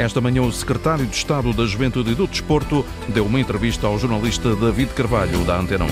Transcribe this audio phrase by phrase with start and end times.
[0.00, 3.98] Esta manhã, o secretário de Estado da Juventude e do Desporto deu uma entrevista ao
[3.98, 5.88] jornalista David Carvalho, da Antena 1.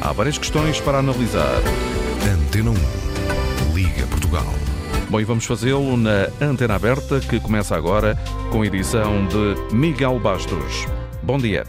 [0.00, 1.60] Há várias questões para analisar.
[2.26, 3.74] Antena 1.
[3.74, 4.46] Liga Portugal.
[5.10, 8.16] Bom, e vamos fazê-lo na Antena Aberta, que começa agora
[8.50, 10.86] com a edição de Miguel Bastos.
[11.22, 11.66] Bom dia.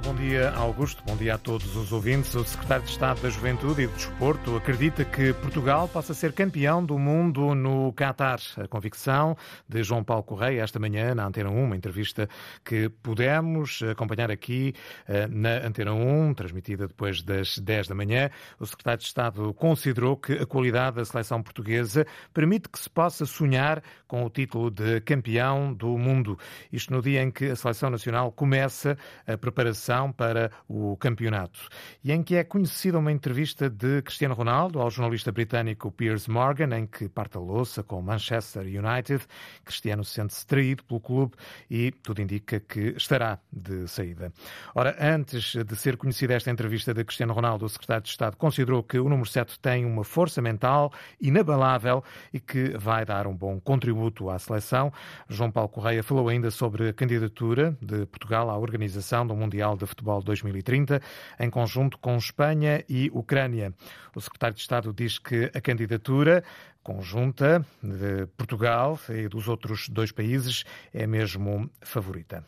[0.00, 2.34] Olá, bom dia Augusto, bom dia a todos os ouvintes.
[2.34, 6.82] O secretário de Estado da Juventude e do Desporto acredita que Portugal possa ser campeão
[6.82, 8.40] do mundo no Qatar.
[8.56, 9.36] A convicção
[9.68, 12.26] de João Paulo Correia esta manhã na Antena 1, uma entrevista
[12.64, 14.72] que pudemos acompanhar aqui
[15.06, 18.30] eh, na Antena 1, transmitida depois das 10 da manhã.
[18.58, 23.26] O secretário de Estado considerou que a qualidade da seleção portuguesa permite que se possa
[23.26, 26.38] sonhar com o título de campeão do mundo.
[26.72, 28.96] Isto no dia em que a seleção nacional começa
[29.26, 31.68] a preparação para o campeonato.
[32.04, 36.76] E em que é conhecida uma entrevista de Cristiano Ronaldo ao jornalista britânico Piers Morgan,
[36.76, 39.24] em que parte a louça com Manchester United.
[39.64, 41.34] Cristiano sente-se traído pelo clube
[41.68, 44.32] e tudo indica que estará de saída.
[44.74, 48.82] Ora, antes de ser conhecida esta entrevista de Cristiano Ronaldo, o secretário de Estado considerou
[48.82, 53.60] que o número 7 tem uma força mental inabalável e que vai dar um bom
[53.60, 54.92] contributo à seleção.
[55.28, 59.86] João Paulo Correia falou ainda sobre a candidatura de Portugal à organização do Mundial de
[59.86, 61.00] Futebol 2030,
[61.38, 63.74] em conjunto com Espanha e Ucrânia.
[64.14, 66.44] O secretário de Estado diz que a candidatura
[66.82, 72.44] conjunta de Portugal e dos outros dois países é mesmo favorita.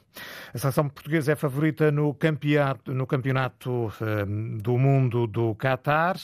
[0.54, 3.92] A seleção portuguesa é favorita no campeonato, no campeonato
[4.26, 6.16] um, do mundo do Qatar.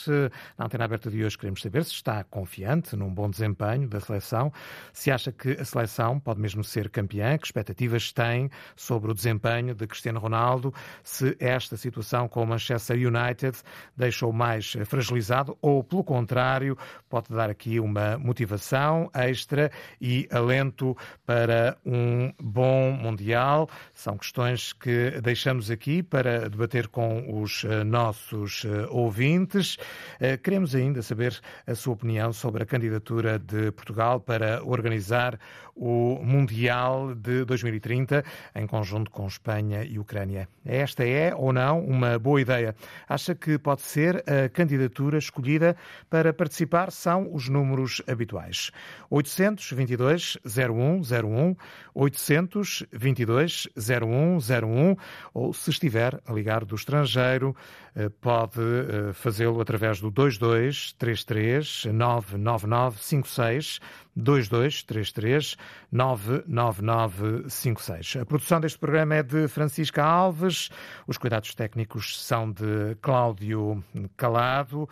[0.56, 4.52] Na antena aberta de hoje queremos saber se está confiante num bom desempenho da seleção,
[4.92, 9.74] se acha que a seleção pode mesmo ser campeã, que expectativas tem sobre o desempenho
[9.74, 13.58] de Cristiano Ronaldo, se esta situação com o Manchester United
[13.96, 16.76] deixou mais fragilizado ou, pelo contrário,
[17.08, 23.68] pode dar aqui uma motivação extra e alento para um bom Mundial.
[24.08, 29.76] São questões que deixamos aqui para debater com os eh, nossos eh, ouvintes.
[30.18, 35.38] Eh, queremos ainda saber a sua opinião sobre a candidatura de Portugal para organizar
[35.78, 38.24] o Mundial de 2030
[38.54, 40.48] em conjunto com Espanha e Ucrânia.
[40.64, 42.74] Esta é ou não uma boa ideia?
[43.08, 45.76] Acha que pode ser a candidatura escolhida
[46.10, 46.90] para participar?
[46.90, 48.70] São os números habituais.
[49.08, 51.54] 822 0101,
[51.94, 53.68] 822
[54.04, 54.96] 0101
[55.34, 57.54] ou se estiver a ligar do estrangeiro,
[57.94, 63.78] eh, pode eh, fazê-lo através do 2233 99956
[64.14, 65.56] 2233
[65.92, 68.16] 99956.
[68.20, 70.70] A produção deste programa é de Francisca Alves,
[71.06, 73.82] os cuidados técnicos são de Cláudio
[74.16, 74.88] Calado.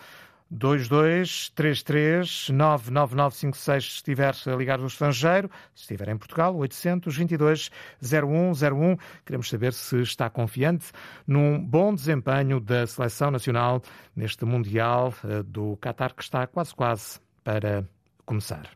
[0.51, 7.71] 2233 99956 se estiver a ligar do estrangeiro, se estiver em Portugal, 822
[8.03, 8.97] 0101.
[9.25, 10.93] Queremos saber se está confiante
[11.27, 13.83] num bom desempenho da seleção nacional
[14.15, 17.85] neste Mundial eh, do Qatar que está quase quase para
[18.25, 18.69] começar.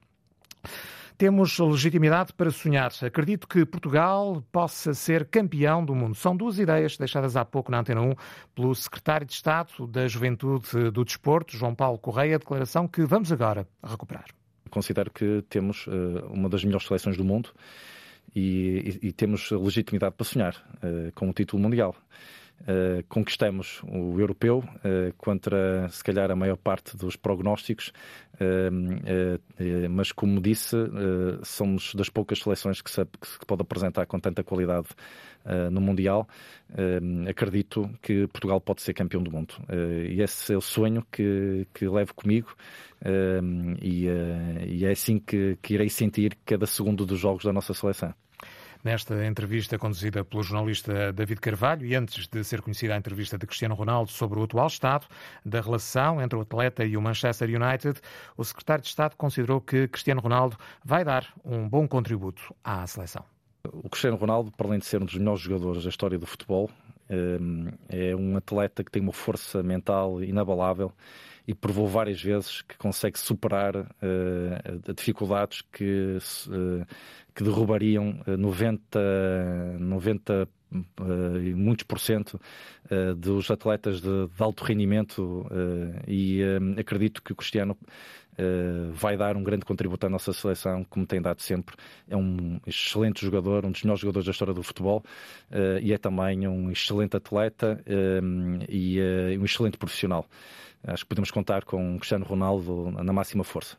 [1.21, 2.91] Temos legitimidade para sonhar.
[3.03, 6.15] Acredito que Portugal possa ser campeão do mundo.
[6.15, 8.15] São duas ideias deixadas há pouco na Antena 1
[8.55, 13.69] pelo secretário de Estado da Juventude do Desporto, João Paulo Correia, declaração que vamos agora
[13.85, 14.25] recuperar.
[14.71, 15.91] Considero que temos uh,
[16.31, 17.51] uma das melhores seleções do mundo
[18.35, 21.95] e, e, e temos legitimidade para sonhar uh, com o título mundial.
[22.61, 27.91] Uh, conquistamos o europeu uh, contra, se calhar, a maior parte dos prognósticos,
[28.35, 30.77] uh, mas, como disse,
[31.43, 34.89] somos das poucas seleções que se, que pode apresentar com tanta qualidade
[35.71, 36.29] no Mundial.
[37.29, 39.55] acredito que Portugal pode ser campeão do mundo.
[40.07, 42.55] e esse é o sonho que, que levo comigo
[43.81, 44.07] e,
[44.67, 48.15] e, é assim que, que irei sentir cada segundo dos jogos da nossa seleção
[48.83, 53.47] nesta entrevista conduzida pelo jornalista David Carvalho e antes de ser conhecida a entrevista de
[53.47, 55.07] Cristiano Ronaldo sobre o atual estado
[55.45, 58.01] da relação entre o atleta e o Manchester United,
[58.37, 63.25] o secretário de Estado considerou que Cristiano Ronaldo vai dar um bom contributo à seleção.
[63.73, 66.71] O Cristiano Ronaldo, para além de ser um dos melhores jogadores da história do futebol,
[67.09, 70.93] eh, é um atleta que tem uma força mental inabalável
[71.47, 76.87] e provou várias vezes que consegue superar uh, dificuldades que, uh,
[77.35, 78.99] que derrubariam 90,
[79.79, 80.77] 90 uh,
[81.57, 82.41] muitos por cento
[83.17, 85.47] dos atletas de, de alto rendimento
[86.07, 86.41] e
[86.77, 87.77] acredito que o Cristiano
[88.93, 91.77] vai dar um grande contributo à nossa seleção, como tem dado sempre.
[92.09, 95.03] É um excelente jogador, um dos melhores jogadores da história do futebol
[95.83, 97.83] e é também um excelente atleta
[98.69, 98.99] e
[99.39, 100.27] um excelente profissional.
[100.83, 103.77] Acho que podemos contar com Cristiano Ronaldo na máxima força.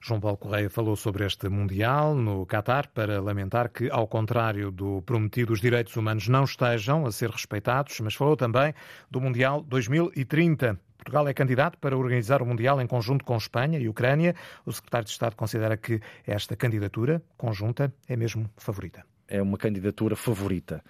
[0.00, 5.02] João Paulo Correia falou sobre este Mundial no Catar para lamentar que, ao contrário do
[5.02, 8.72] prometido, os direitos humanos não estejam a ser respeitados, mas falou também
[9.10, 10.78] do Mundial 2030.
[10.98, 14.34] Portugal é candidato para organizar o Mundial em conjunto com Espanha e Ucrânia.
[14.66, 19.04] O secretário de Estado considera que esta candidatura conjunta é mesmo favorita.
[19.28, 20.82] É uma candidatura favorita.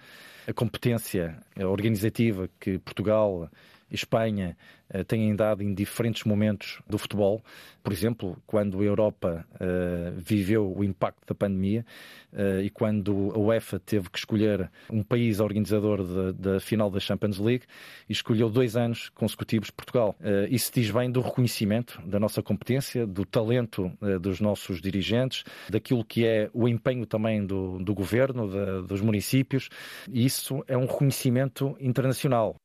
[0.47, 3.49] A competência organizativa que Portugal
[3.91, 4.55] Espanha
[4.93, 7.43] uh, têm dado em diferentes momentos do futebol.
[7.83, 11.85] Por exemplo, quando a Europa uh, viveu o impacto da pandemia
[12.33, 17.39] uh, e quando a UEFA teve que escolher um país organizador da final da Champions
[17.39, 17.65] League
[18.07, 20.15] e escolheu dois anos consecutivos Portugal.
[20.49, 23.91] isso diz bem do reconhecimento da nossa competência, do talento
[24.21, 29.69] dos nossos dirigentes, daquilo que é o empenho também do, do governo, da, dos municípios,
[30.11, 32.55] e isso é um reconhecimento internacional.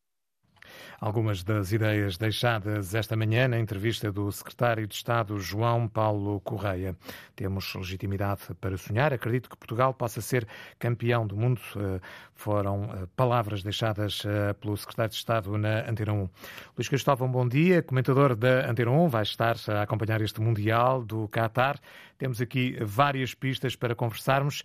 [1.05, 6.97] Algumas das ideias deixadas esta manhã na entrevista do secretário de Estado João Paulo Correia.
[7.37, 9.13] Temos legitimidade para sonhar.
[9.13, 10.49] Acredito que Portugal possa ser
[10.79, 11.61] campeão do mundo.
[11.77, 12.01] Eh,
[12.33, 16.29] foram eh, palavras deixadas eh, pelo secretário de Estado na Antena 1.
[16.75, 17.83] Luís Cristóvão, bom dia.
[17.83, 21.79] Comentador da Antena 1, vai estar a acompanhar este Mundial do Qatar.
[22.17, 24.63] Temos aqui várias pistas para conversarmos.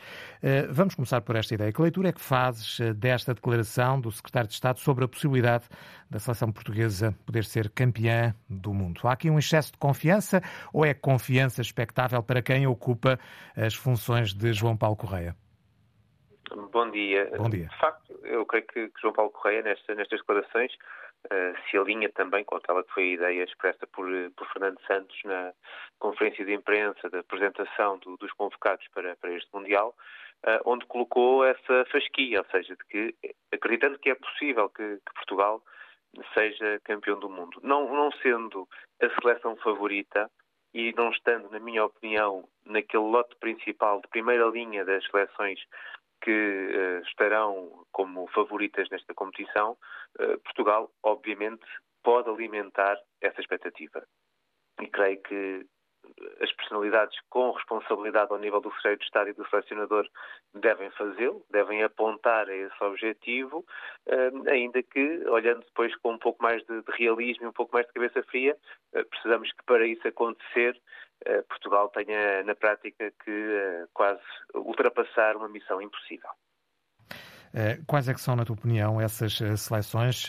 [0.69, 1.74] Vamos começar por esta ideia.
[1.74, 5.65] Que leitura é que fazes desta declaração do secretário de Estado sobre a possibilidade
[6.09, 9.01] da seleção portuguesa poder ser campeã do mundo.
[9.05, 10.41] Há aqui um excesso de confiança
[10.71, 13.19] ou é confiança expectável para quem ocupa
[13.55, 15.35] as funções de João Paulo Correia?
[16.71, 17.31] Bom dia.
[17.37, 17.67] Bom dia.
[17.67, 22.43] De facto, eu creio que, João Paulo Correia, nesta, nestas declarações, uh, se alinha também
[22.43, 25.53] com aquela que foi a ideia expressa por, por Fernando Santos na
[25.99, 29.95] conferência de imprensa da apresentação do, dos convocados para, para este Mundial,
[30.45, 33.15] uh, onde colocou essa fasquia, ou seja, de que,
[33.51, 35.61] acreditando que é possível que, que Portugal
[36.33, 37.59] seja campeão do mundo.
[37.63, 38.67] Não, não sendo
[39.01, 40.29] a seleção favorita
[40.73, 45.59] e não estando, na minha opinião, naquele lote principal de primeira linha das seleções
[46.21, 49.77] que uh, estarão como favoritas nesta competição,
[50.19, 51.65] uh, Portugal, obviamente,
[52.03, 54.06] pode alimentar essa expectativa.
[54.81, 55.65] E creio que
[56.41, 60.07] as personalidades com responsabilidade ao nível do secretário de Estado e do selecionador
[60.53, 63.65] devem fazê-lo, devem apontar a esse objetivo,
[64.07, 67.85] eh, ainda que, olhando depois com um pouco mais de, realismo e um pouco mais
[67.88, 68.57] de cabeça fria,
[68.94, 70.79] eh, precisamos que para isso acontecer,
[71.25, 74.21] eh, Portugal tenha na prática que quase
[74.53, 76.29] ultrapassar uma missão impossível.
[77.88, 80.27] Quais é que são, na tua opinião, essas seleções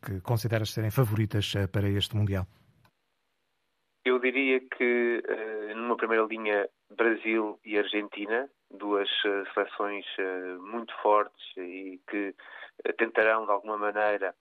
[0.00, 2.46] que consideras serem favoritas para este Mundial?
[4.04, 10.94] Eu diria que uh, numa primeira linha Brasil e Argentina, duas uh, seleções uh, muito
[11.02, 12.34] fortes e que
[12.96, 14.34] tentarão de alguma maneira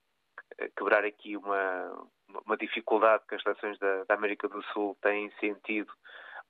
[0.78, 2.08] quebrar aqui uma,
[2.46, 5.92] uma dificuldade que as seleções da, da América do Sul têm sentido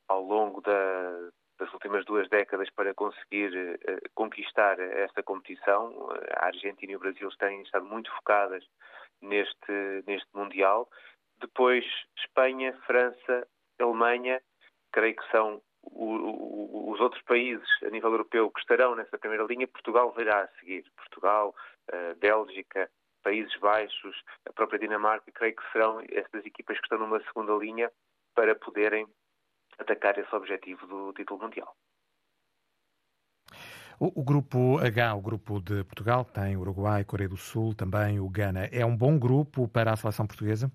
[0.08, 3.80] ao longo da, das últimas duas décadas para conseguir
[4.14, 6.10] conquistar esta competição.
[6.38, 8.64] A Argentina e o Brasil têm estado muito focadas
[9.22, 10.88] neste, neste Mundial
[11.42, 11.86] depois,
[12.18, 13.48] Espanha, França,
[13.80, 14.42] Alemanha,
[14.92, 19.68] creio que são os outros países a nível europeu que estarão nessa primeira linha.
[19.68, 20.84] Portugal virá a seguir.
[20.98, 21.56] Portugal,
[21.92, 22.90] eh, Bélgica,
[23.24, 24.16] Países Baixos,
[24.48, 27.92] a própria Dinamarca, creio que serão estas equipas que estão numa segunda linha
[28.36, 29.08] para poderem
[29.78, 31.76] atacar esse objetivo do título mundial.
[34.00, 38.30] O, o, grupo H, o grupo de Portugal, tem Uruguai, Coreia do Sul, também o
[38.30, 38.66] Ghana.
[38.72, 40.72] É um bom grupo para a seleção portuguesa?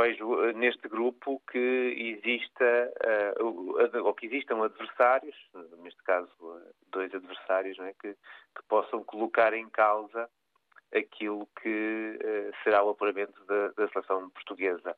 [0.00, 2.92] Vejo eh, neste grupo que exista
[3.40, 5.36] uh, ou que existam adversários,
[5.78, 6.30] neste caso
[6.90, 10.28] dois adversários, é, que, que, possam colocar em causa
[10.94, 12.18] aquilo que
[12.64, 14.96] será o apuramento da, da seleção portuguesa.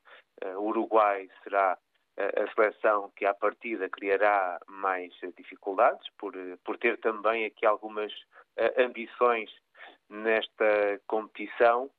[0.57, 1.77] O Uruguai será
[2.17, 6.33] a seleção que à partida criará mais dificuldades por,
[6.65, 8.11] por ter também aqui algumas
[8.75, 9.51] ambições
[10.09, 11.91] nesta competição.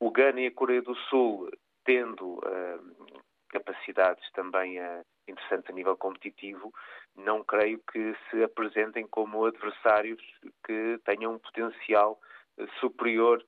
[0.00, 1.50] O Gana e a Coreia do Sul
[1.84, 6.72] tendo uh, capacidades também uh, interessantes a nível competitivo,
[7.16, 10.22] não creio que se apresentem como adversários
[10.66, 12.18] que tenham um potencial
[12.58, 13.44] uh, superior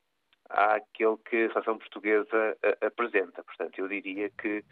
[0.50, 3.42] àquele que a seleção portuguesa apresenta.
[3.42, 4.62] Portanto, eu diria que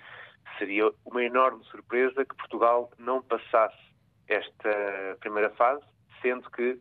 [0.59, 3.79] seria uma enorme surpresa que Portugal não passasse
[4.29, 5.83] esta primeira fase,
[6.21, 6.79] sendo que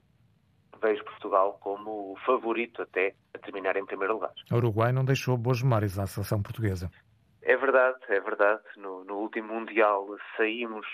[0.81, 4.31] vejo Portugal como o favorito até a terminar em primeiro lugar.
[4.51, 6.89] O Uruguai não deixou boas memórias à seleção portuguesa.
[7.41, 8.61] É verdade, é verdade.
[8.77, 10.07] No, no último Mundial
[10.37, 10.85] saímos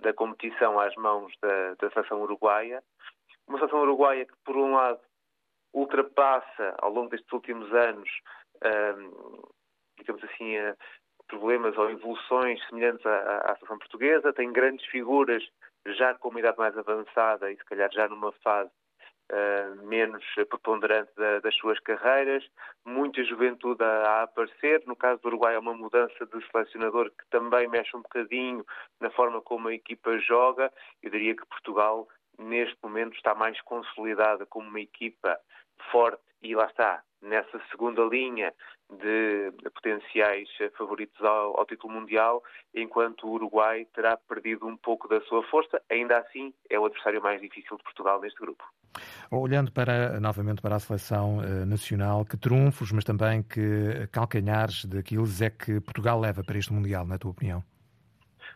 [0.00, 2.82] da competição às mãos da, da seleção uruguaia.
[3.46, 5.00] Uma seleção uruguaia que, por um lado,
[5.72, 8.08] ultrapassa ao longo destes últimos anos,
[9.98, 10.54] digamos assim,
[11.26, 15.42] problemas ou evoluções semelhantes à, à seleção portuguesa, tem grandes figuras
[15.86, 18.70] já com uma idade mais avançada e se calhar já numa fase
[19.32, 22.44] uh, menos preponderante da, das suas carreiras,
[22.84, 24.82] muita juventude a, a, aparecer.
[24.86, 28.64] No caso do Uruguai, é uma mudança de selecionador que também mexe um bocadinho
[29.00, 30.72] na forma como a equipa joga.
[31.02, 35.38] Eu diria que Portugal, neste momento, está mais consolidada como uma equipa
[35.90, 38.52] forte e lá está, nessa segunda linha
[38.90, 42.42] de potenciais favoritos ao, ao, título mundial,
[42.74, 45.80] enquanto o Uruguai terá perdido um pouco da sua força.
[45.90, 48.64] Ainda assim, é o adversário mais difícil de Portugal neste grupo.
[49.30, 55.40] Olhando para, novamente para a seleção uh, nacional, que trunfos, mas também que calcanhares daqueles
[55.40, 57.62] é que Portugal leva para este Mundial, na tua opinião?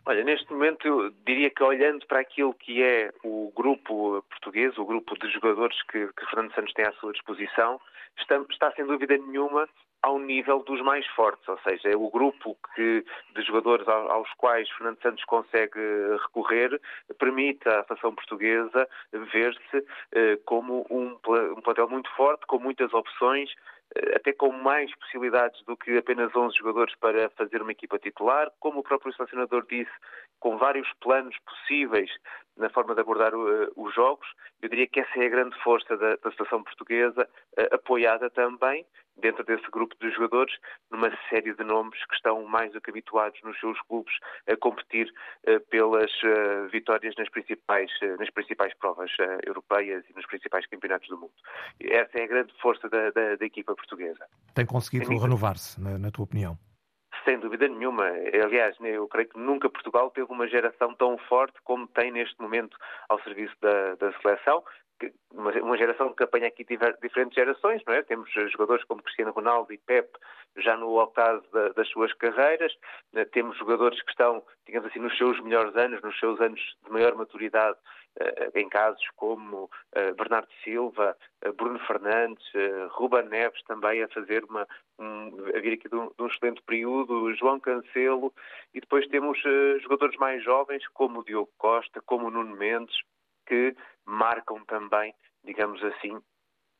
[0.05, 4.85] Olha, neste momento eu diria que olhando para aquilo que é o grupo português, o
[4.85, 7.79] grupo de jogadores que, que Fernando Santos tem à sua disposição,
[8.17, 9.67] está, está sem dúvida nenhuma
[10.01, 13.03] ao nível dos mais fortes, ou seja, é o grupo que,
[13.35, 15.79] de jogadores aos quais Fernando Santos consegue
[16.21, 16.79] recorrer
[17.17, 21.17] permite à seleção portuguesa ver-se eh, como um,
[21.57, 23.49] um plantel muito forte, com muitas opções,
[23.95, 28.49] eh, até com mais possibilidades do que apenas 11 jogadores para fazer uma equipa titular,
[28.59, 29.91] como o próprio selecionador disse,
[30.39, 32.09] com vários planos possíveis
[32.55, 34.27] na forma de abordar uh, os jogos.
[34.61, 37.27] Eu diria que essa é a grande força da, da portuguesa,
[37.57, 38.85] uh, apoiada também
[39.19, 40.53] dentro desse grupo de jogadores,
[40.91, 44.13] numa série de nomes que estão mais do que habituados nos seus clubes
[44.47, 45.11] a competir
[45.47, 49.11] uh, pelas uh, vitórias nas principais, uh, nas principais provas
[49.45, 51.33] europeias e nos principais campeonatos do mundo.
[51.79, 54.25] Essa é a grande força da, da, da equipa portuguesa.
[54.53, 56.57] Tem conseguido renovar-se, na, na tua opinião?
[57.25, 58.05] Sem dúvida nenhuma.
[58.43, 62.77] Aliás, eu creio que nunca Portugal teve uma geração tão forte como tem neste momento
[63.09, 64.63] ao serviço da, da seleção
[65.31, 68.03] uma geração que apanha aqui diferentes gerações, não é?
[68.03, 70.09] Temos jogadores como Cristiano Ronaldo e Pep
[70.57, 72.73] já no ocaso das suas carreiras,
[73.13, 73.23] né?
[73.25, 77.15] temos jogadores que estão, digamos assim, nos seus melhores anos, nos seus anos de maior
[77.15, 77.77] maturidade,
[78.19, 82.45] eh, em casos como eh, Bernardo Silva, eh, Bruno Fernandes,
[82.91, 86.61] Ruben Neves também a fazer uma, um, a vir aqui de um, de um, excelente
[86.63, 88.33] período, João Cancelo,
[88.73, 89.39] e depois temos
[89.81, 92.95] jogadores mais jovens como o Diogo Costa, como o Nuno Mendes,
[93.49, 93.75] que
[94.05, 95.13] marcam também,
[95.43, 96.21] digamos assim,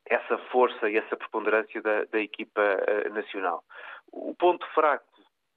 [0.05, 3.63] essa força e essa preponderância da, da equipa uh, nacional.
[4.11, 5.05] O ponto fraco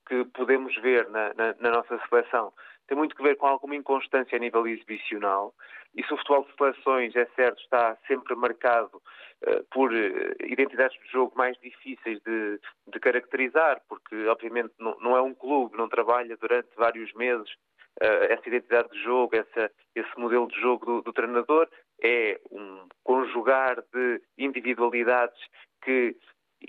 [0.08, 2.52] que podemos ver na, na, na, nossa seleção
[2.88, 5.54] tem muito que ver com alguma inconstância a nível exibicional.
[5.94, 9.96] E se o futebol de seleções, é certo, está sempre marcado uh, por uh,
[10.40, 15.76] identidades de jogo mais difíceis de, de caracterizar, porque obviamente não, não, é um clube,
[15.76, 17.48] não trabalha durante vários meses
[18.00, 21.68] essa identidade de jogo, essa, esse modelo de jogo do, do treinador,
[22.02, 25.38] é um conjugar de individualidades
[25.84, 26.16] que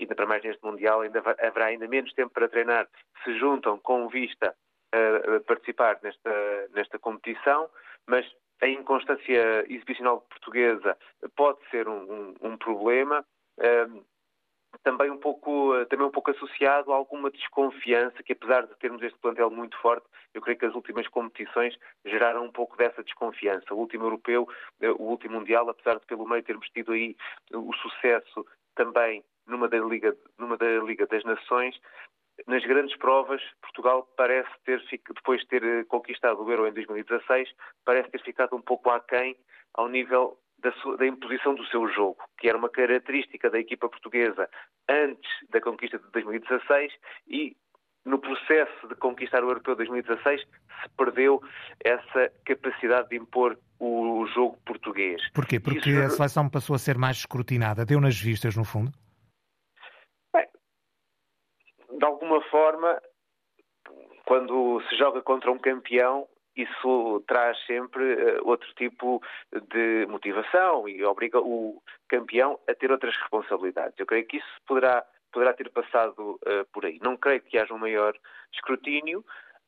[0.00, 2.88] ainda para mais neste Mundial, ainda haverá ainda menos tempo para treinar,
[3.22, 4.54] se juntam com vista
[4.92, 7.68] a participar nesta, nesta competição,
[8.06, 8.26] mas
[8.62, 10.96] a inconstância exibicional portuguesa
[11.36, 13.24] pode ser um, um, um problema.
[13.58, 14.04] Um,
[14.82, 19.18] também um pouco também um pouco associado a alguma desconfiança que apesar de termos este
[19.18, 23.72] plantel muito forte eu creio que as últimas competições geraram um pouco dessa desconfiança.
[23.72, 24.48] O último europeu
[24.98, 27.16] o último mundial apesar de pelo meio termos tido aí
[27.52, 31.78] o sucesso também numa da liga numa da liga das nações
[32.46, 34.82] nas grandes provas, Portugal parece ter,
[35.14, 37.48] depois de ter eh, conquistado o Euro em 2016,
[37.84, 39.36] parece ter ficado um pouco aquém
[39.72, 43.88] ao nível da, sua, da, imposição do seu jogo, que era uma característica da equipa
[43.88, 44.48] portuguesa
[44.88, 46.92] antes da conquista de 2016
[47.28, 47.56] e
[48.04, 51.40] no processo de conquistar o Europeu de 2016 se perdeu
[51.82, 55.22] essa capacidade de impor o jogo português.
[55.32, 55.60] Porquê?
[55.60, 56.00] Porque Isso...
[56.00, 58.90] a seleção passou a ser mais escrutinada, deu nas vistas, no fundo?
[61.96, 63.00] de alguma forma,
[64.26, 69.22] quando se joga contra um campeão, isso traz sempre uh, outro tipo
[69.72, 73.98] de motivação e obriga o campeão a ter outras responsabilidades.
[73.98, 76.98] Eu creio que isso poderá, poderá ter passado uh, por aí.
[77.02, 78.14] Não creio que haja um maior
[78.52, 79.24] escrutínio,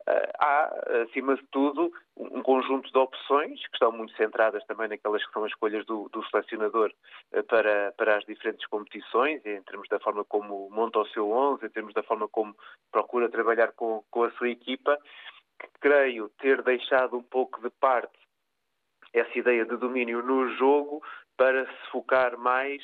[0.08, 5.24] eh, há, acima de tudo, um conjunto de opções que estão muito centradas também naquelas
[5.26, 6.92] que são as escolhas do, do selecionador
[7.32, 11.66] eh, para, para as diferentes competições, em termos da forma como monta o seu 11,
[11.66, 12.54] em termos da forma como
[12.92, 14.96] procura trabalhar com, com a sua equipa,
[15.80, 18.18] creio ter deixado um pouco de parte
[19.12, 21.02] essa ideia de domínio no jogo
[21.36, 22.82] para se focar mais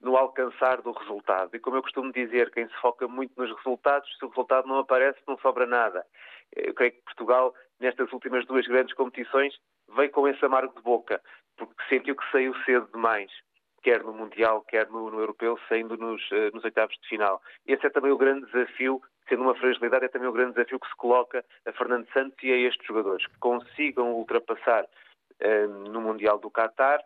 [0.00, 1.54] no alcançar do resultado.
[1.54, 4.78] E como eu costumo dizer, quem se foca muito nos resultados, se o resultado não
[4.78, 6.04] aparece, não sobra nada.
[6.54, 9.54] Eu creio que Portugal, nestas últimas duas grandes competições,
[9.94, 11.20] veio com esse amargo de boca,
[11.56, 13.30] porque sentiu que saiu cedo demais,
[13.82, 17.40] quer no Mundial, quer no, no Europeu, saindo nos, uh, nos oitavos de final.
[17.66, 20.88] Esse é também o grande desafio sendo uma fragilidade, é também o grande desafio que
[20.88, 26.38] se coloca a Fernando Santos e a estes jogadores, que consigam ultrapassar uh, no Mundial
[26.38, 27.00] do Qatar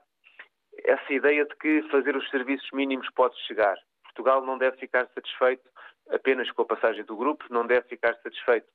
[0.84, 3.76] essa ideia de que fazer os serviços mínimos pode chegar.
[4.04, 5.68] Portugal não deve ficar satisfeito
[6.10, 8.66] apenas com a passagem do grupo, não deve ficar satisfeito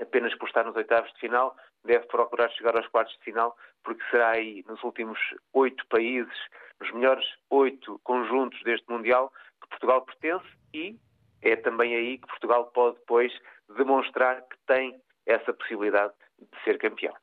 [0.00, 4.02] apenas por estar nos oitavos de final, deve procurar chegar aos quartos de final, porque
[4.10, 5.18] será aí, nos últimos
[5.52, 6.34] oito países,
[6.80, 10.98] nos melhores oito conjuntos deste Mundial, que Portugal pertence e
[11.44, 13.32] é também aí que Portugal pode depois
[13.76, 17.14] demonstrar que tem essa possibilidade de ser campeão.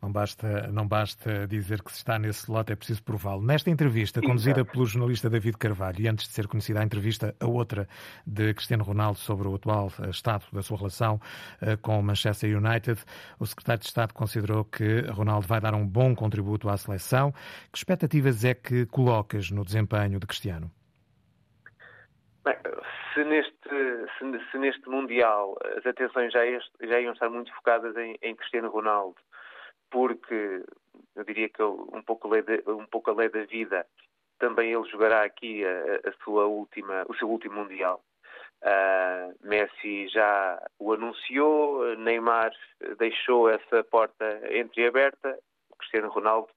[0.00, 3.42] Não basta, não basta dizer que se está nesse lote, é preciso prová-lo.
[3.42, 4.72] Nesta entrevista, conduzida Exato.
[4.72, 7.88] pelo jornalista David Carvalho, e antes de ser conhecida a entrevista, a outra
[8.24, 11.16] de Cristiano Ronaldo sobre o atual eh, estado da sua relação
[11.62, 13.02] uh, com o Manchester United,
[13.40, 17.32] o secretário de Estado considerou que Ronaldo vai dar um bom contributo à seleção.
[17.72, 20.70] Que expectativas é que colocas no desempenho de Cristiano?
[22.44, 22.54] Bem,
[23.16, 23.68] se neste,
[24.18, 26.40] se, se neste Mundial as atenções já,
[26.82, 29.16] já iam estar muito focadas em, em Cristiano Ronaldo,
[29.90, 30.62] porque
[31.14, 33.86] eu diria que um pouco, de, um pouco a lei da vida
[34.38, 38.04] também ele jogará aqui a, a sua última, o seu último Mundial.
[38.62, 42.52] Uh, Messi já o anunciou, Neymar
[42.98, 45.38] deixou essa porta entreaberta,
[45.78, 46.48] Cristiano Ronaldo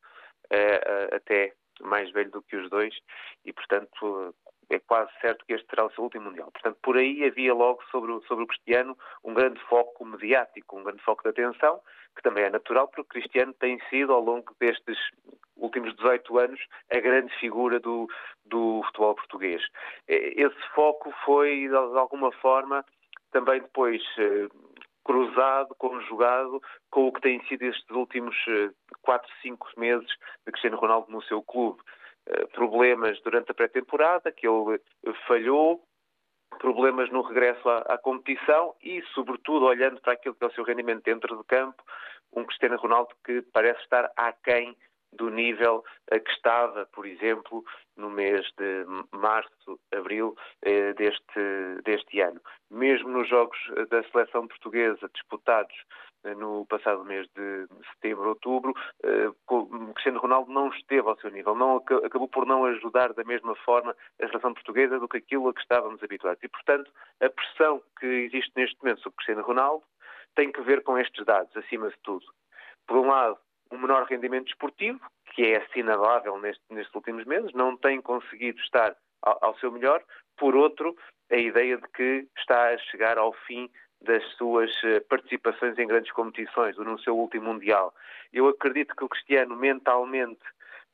[0.50, 2.94] é até mais velho do que os dois
[3.46, 4.36] e, portanto,
[4.70, 6.52] é quase certo que este será o seu último Mundial.
[6.52, 10.84] Portanto, por aí havia logo sobre o, sobre o Cristiano um grande foco mediático, um
[10.84, 11.82] grande foco de atenção,
[12.16, 14.98] que também é natural, porque o Cristiano tem sido, ao longo destes
[15.56, 16.60] últimos 18 anos,
[16.92, 18.08] a grande figura do,
[18.46, 19.62] do futebol português.
[20.08, 22.86] Esse foco foi, de alguma forma,
[23.32, 24.48] também depois eh,
[25.04, 28.36] cruzado, conjugado com o que tem sido estes últimos
[29.02, 30.08] 4, eh, 5 meses
[30.46, 31.80] de Cristiano Ronaldo no seu clube.
[32.30, 34.80] Eh, problemas durante a pré-temporada, que ele
[35.28, 35.84] falhou,
[36.60, 40.64] problemas no regresso à, à, competição e, sobretudo, olhando para aquilo que é o seu
[40.64, 41.82] rendimento dentro do campo,
[42.32, 44.78] um Cristiano Ronaldo que parece estar aquém
[45.14, 47.64] do nível que estava, por exemplo,
[47.98, 52.40] no mês de março, abril eh, deste, deste ano.
[52.70, 53.58] Mesmo nos jogos
[53.90, 55.76] da seleção portuguesa disputados
[56.24, 59.30] eh, no passado mês de setembro, outubro, eh,
[59.94, 63.96] Cristiano Ronaldo não esteve ao seu nível, não, acabou por não ajudar da mesma forma
[64.22, 66.44] a seleção portuguesa do que aquilo a que estávamos habituados.
[66.44, 66.92] E, portanto,
[67.22, 69.84] a pressão que existe neste momento sobre Cristiano Ronaldo
[70.36, 72.26] tem que ver com estes dados, acima de tudo.
[72.86, 73.38] Por um lado,
[73.72, 75.00] um menor rendimento desportivo,
[75.34, 80.04] que é assinalável neste, nestes últimos meses, não tem conseguido estar ao, ao seu melhor.
[80.38, 80.96] Por outro,
[81.32, 83.70] a ideia de que está a chegar ao fim
[84.02, 87.94] das suas eh, participações em grandes competições, ou no seu último Mundial.
[88.32, 90.42] Eu acredito que o Cristiano mentalmente,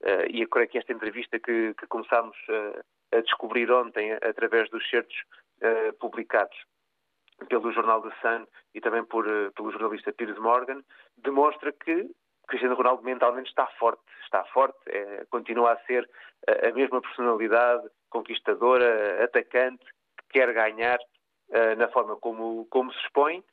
[0.02, 2.84] uh, e creio que esta entrevista que, que começámos uh,
[3.16, 5.16] a descobrir ontem através dos certos
[5.62, 6.58] uh, publicados
[7.50, 10.82] pelo jornal The Sun e também por, pelo jornalista Piers Morgan,
[11.18, 12.10] demonstra que
[12.45, 16.10] Cristiano Ronaldo mentalmente está forte, está forte, é, continua a ser
[16.47, 19.84] a, a mesma personalidade conquistadora, atacante,
[20.17, 20.97] que quer ganhar
[21.49, 23.43] uh, na forma como, como se expõe,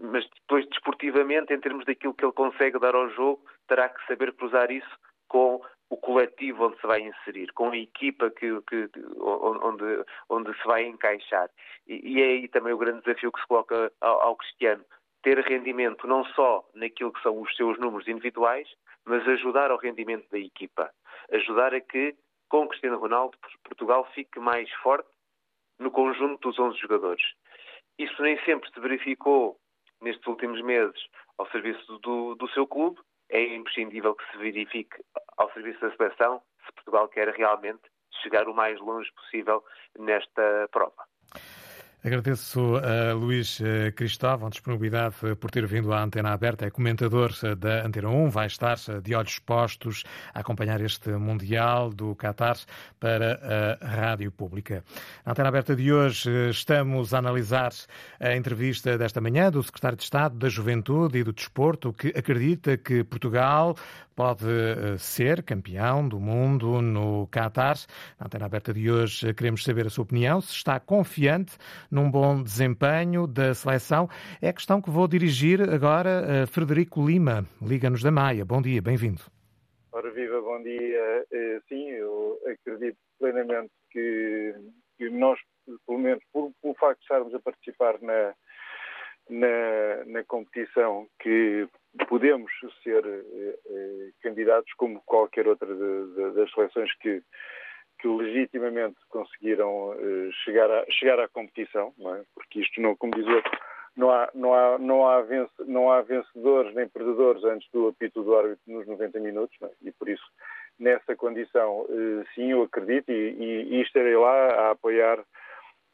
[0.00, 4.32] mas depois desportivamente, em termos daquilo que ele consegue dar ao jogo, terá que saber
[4.34, 8.88] cruzar isso com o coletivo onde se vai inserir, com a equipa que, que,
[9.20, 11.50] onde, onde se vai encaixar.
[11.86, 14.84] E, e, é aí também o grande desafio que se coloca ao, ao Cristiano,
[15.22, 18.68] ter rendimento não só naquilo que são os seus números individuais,
[19.04, 20.90] mas ajudar ao rendimento da equipa.
[21.32, 22.14] Ajudar a que,
[22.48, 25.08] com Cristiano Ronaldo, Portugal fique mais forte
[25.78, 27.22] no conjunto dos 11 jogadores.
[27.98, 29.58] Isso nem sempre se verificou
[30.00, 31.00] nestes últimos meses
[31.38, 33.00] ao serviço do, do seu clube.
[33.28, 34.96] É imprescindível que se verifique
[35.36, 37.82] ao serviço da seleção se Portugal quer realmente
[38.22, 39.64] chegar o mais longe possível
[39.98, 41.09] nesta prova.
[42.02, 46.64] Agradeço a Luís eh, Cristóvão a disponibilidade por ter vindo à Antena Aberta.
[46.64, 51.10] É comentador eh, da Antena 1, vai estar eh, de olhos postos a acompanhar este
[51.10, 52.56] Mundial do Qatar
[52.98, 54.82] para a Rádio Pública.
[55.26, 57.72] Na Antena Aberta de hoje estamos a analisar
[58.18, 62.78] a entrevista desta manhã do Secretário de Estado da Juventude e do Desporto, que acredita
[62.78, 63.76] que Portugal
[64.16, 64.44] pode
[64.98, 67.78] ser campeão do mundo no Qatar.
[68.18, 71.56] Na Antena Aberta de hoje queremos saber a sua opinião, se está confiante
[71.90, 74.08] num bom desempenho da seleção.
[74.40, 78.44] É a questão que vou dirigir agora a Frederico Lima, Liga-nos da Maia.
[78.44, 79.22] Bom dia, bem-vindo.
[79.92, 81.26] Ora viva, bom dia.
[81.32, 84.54] Eh, sim, eu acredito plenamente que,
[84.96, 85.38] que nós,
[85.86, 88.34] pelo menos por, pelo facto de estarmos a participar na,
[89.28, 91.68] na, na competição, que
[92.08, 97.22] podemos ser eh, eh, candidatos como qualquer outra de, de, das seleções que,
[98.00, 102.22] que legitimamente conseguiram uh, chegar, chegar à competição, é?
[102.34, 103.58] porque isto não, como diz o outro,
[103.96, 108.22] não há, não, há, não, há vence, não há vencedores nem perdedores antes do apito
[108.22, 109.70] do árbitro nos 90 minutos, é?
[109.82, 110.24] e por isso,
[110.78, 115.24] nessa condição, uh, sim, eu acredito e, e, e estarei lá a apoiar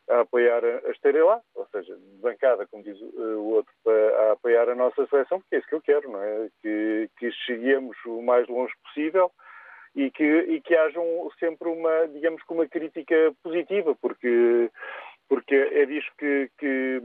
[0.09, 3.73] a apoiar, a estarem lá, ou seja, bancada, como diz o outro,
[4.29, 6.49] a apoiar a nossa seleção, porque é isso que eu quero, não é?
[6.63, 9.33] Que, que cheguemos o mais longe possível
[9.97, 14.71] e que, e que haja um, sempre uma, digamos que uma crítica positiva, porque,
[15.27, 17.01] porque é disso que, que,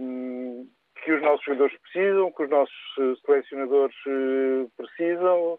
[1.04, 5.58] que os nossos jogadores precisam, que os nossos selecionadores eh, precisam,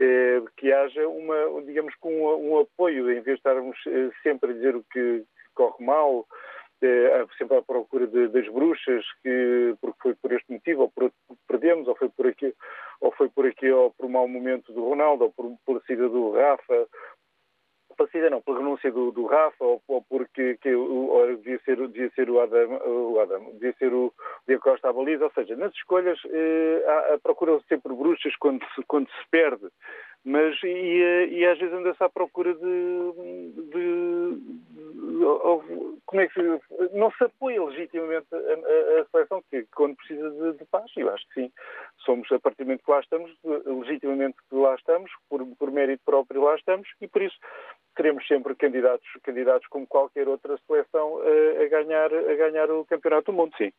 [0.00, 4.50] é, que haja uma, digamos que um, um apoio, em vez de estarmos eh, sempre
[4.50, 5.22] a dizer o que
[5.54, 6.26] corre mal,
[6.86, 11.04] é, sempre à procura de, das bruxas, que, porque foi por este motivo, ou por
[11.04, 12.54] outro perdemos, ou foi por aqui,
[13.00, 16.08] ou foi por aqui, ou por um mau momento do Ronaldo, ou por, por saída
[16.08, 16.88] do Rafa,
[17.96, 21.76] pela saída não, pela renúncia do, do Rafa, ou, ou porque que, ou devia, ser,
[21.88, 24.12] devia ser o Adam, o Adam devia ser o
[24.46, 29.08] Diego Costa à baliza, ou seja, nas escolhas eh, procuram sempre bruxas quando se, quando
[29.08, 29.68] se perde.
[30.24, 33.12] Mas e, e às vezes anda-se à procura de,
[33.72, 34.71] de,
[36.06, 40.30] como é que se, não se apoia legitimamente a, a, a seleção que quando precisa
[40.30, 41.52] de, de, paz, eu acho que sim.
[42.04, 46.02] Somos a partir do momento que lá estamos legitimamente que lá estamos por, por mérito
[46.04, 47.36] próprio lá estamos e por isso
[47.96, 53.30] teremos sempre candidatos candidatos como qualquer outra seleção a, a ganhar a ganhar o campeonato
[53.32, 53.72] do mundo sim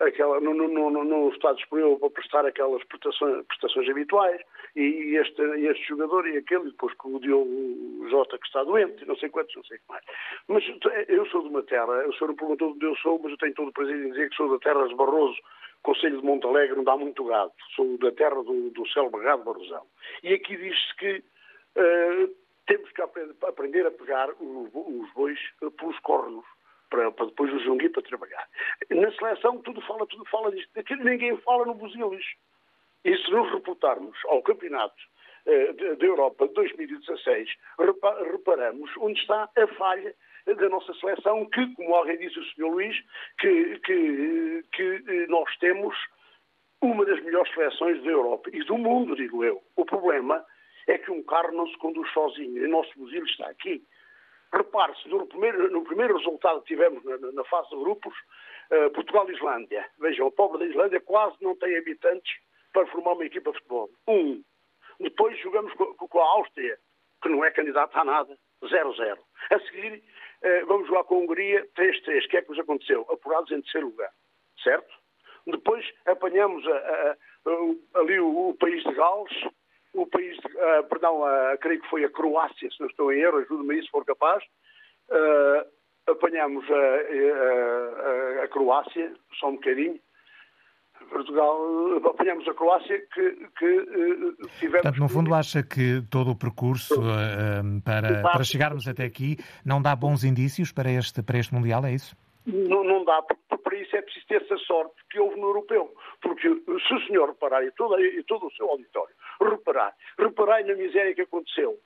[0.00, 4.40] aquela, no, no, no, no Estado disponível para prestar aquelas prestações, prestações habituais,
[4.76, 9.16] e este, este jogador e aquele, depois que o Diogo Jota que está doente, não
[9.16, 10.04] sei quantos, não sei o que mais.
[10.48, 10.64] Mas
[11.08, 13.38] eu sou de uma terra, o senhor me perguntou de onde eu sou, mas eu
[13.38, 15.38] tenho todo o prazer em dizer que sou da terra de Barroso,
[15.82, 17.52] Conselho de Montalegre, onde há muito gado.
[17.76, 19.84] Sou da terra do, do célebre gado Barrosão.
[20.22, 21.22] E aqui diz-se que
[21.76, 22.34] uh,
[22.66, 25.38] temos que aprender, a pegar os, os bois
[25.76, 26.44] pelos cornos
[26.90, 28.48] para, para depois o junguir para trabalhar.
[28.90, 30.78] Na seleção tudo fala, tudo fala disto.
[30.78, 32.24] Aqui ninguém fala no buzilis.
[33.04, 35.02] E se nos reportarmos ao campeonato
[35.46, 37.50] eh, da Europa de 2016,
[38.32, 40.14] reparamos onde está a falha
[40.46, 42.66] da nossa seleção, que, como alguém disse o Sr.
[42.66, 42.96] Luís,
[43.38, 45.94] que, que, que eh, nós temos
[46.80, 49.62] uma das melhores seleções da Europa e do mundo, digo eu.
[49.76, 50.44] O problema
[50.86, 52.64] é que um carro não se conduz sozinho.
[52.64, 53.82] O nosso buzilis está aqui.
[54.54, 58.14] Repare-se, no primeiro, no primeiro resultado que tivemos na, na fase de grupos,
[58.70, 59.84] uh, Portugal e Islândia.
[59.98, 62.32] Vejam, o pobre da Islândia quase não tem habitantes
[62.72, 63.90] para formar uma equipa de futebol.
[64.06, 64.42] Um.
[65.00, 66.78] Depois jogamos com, com a Áustria,
[67.20, 68.38] que não é candidata a nada.
[68.62, 69.18] 0-0.
[69.50, 70.02] A seguir,
[70.42, 72.24] uh, vamos jogar com a Hungria 3-3.
[72.24, 73.06] O que é que nos aconteceu?
[73.10, 74.10] Apurados em terceiro lugar.
[74.62, 74.94] Certo?
[75.46, 79.32] Depois apanhamos a, a, a, ali o, o país de Gales,
[79.94, 83.38] o país, uh, perdão, uh, creio que foi a Croácia, se não estou em erro,
[83.38, 84.42] ajude-me aí se for capaz,
[85.10, 89.98] uh, apanhamos a, a, a, Croácia, só um bocadinho,
[91.08, 91.58] Portugal,
[92.06, 93.86] apanhamos a Croácia que, que
[94.58, 94.82] tivemos...
[94.82, 96.94] Portanto, no fundo acha que todo o percurso
[97.84, 101.92] para, para chegarmos até aqui não dá bons indícios para este, para este Mundial, é
[101.92, 102.16] isso?
[102.46, 105.94] Não, não dá, porque para isso é preciso ter essa sorte que houve no europeu.
[106.20, 110.74] Porque se o senhor reparar, e todo, e todo o seu auditório, reparar, reparai na
[110.74, 111.78] miséria que aconteceu.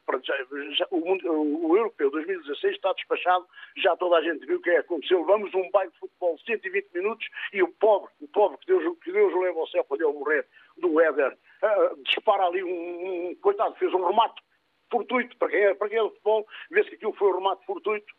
[0.91, 4.75] O, mundo, o, europeu 2016 está despachado, já toda a gente viu o que é
[4.75, 5.25] que aconteceu.
[5.25, 9.13] Vamos um baile de futebol 120 minutos e o pobre, o pobre que Deus, que
[9.13, 13.35] Deus o leva ao céu quando ele morrer, do Éder, uh, dispara ali um, um,
[13.37, 14.41] coitado, fez um remate
[14.91, 15.37] fortuito.
[15.39, 18.13] Para quem é, para quem é futebol, vê-se que aquilo foi um remate fortuito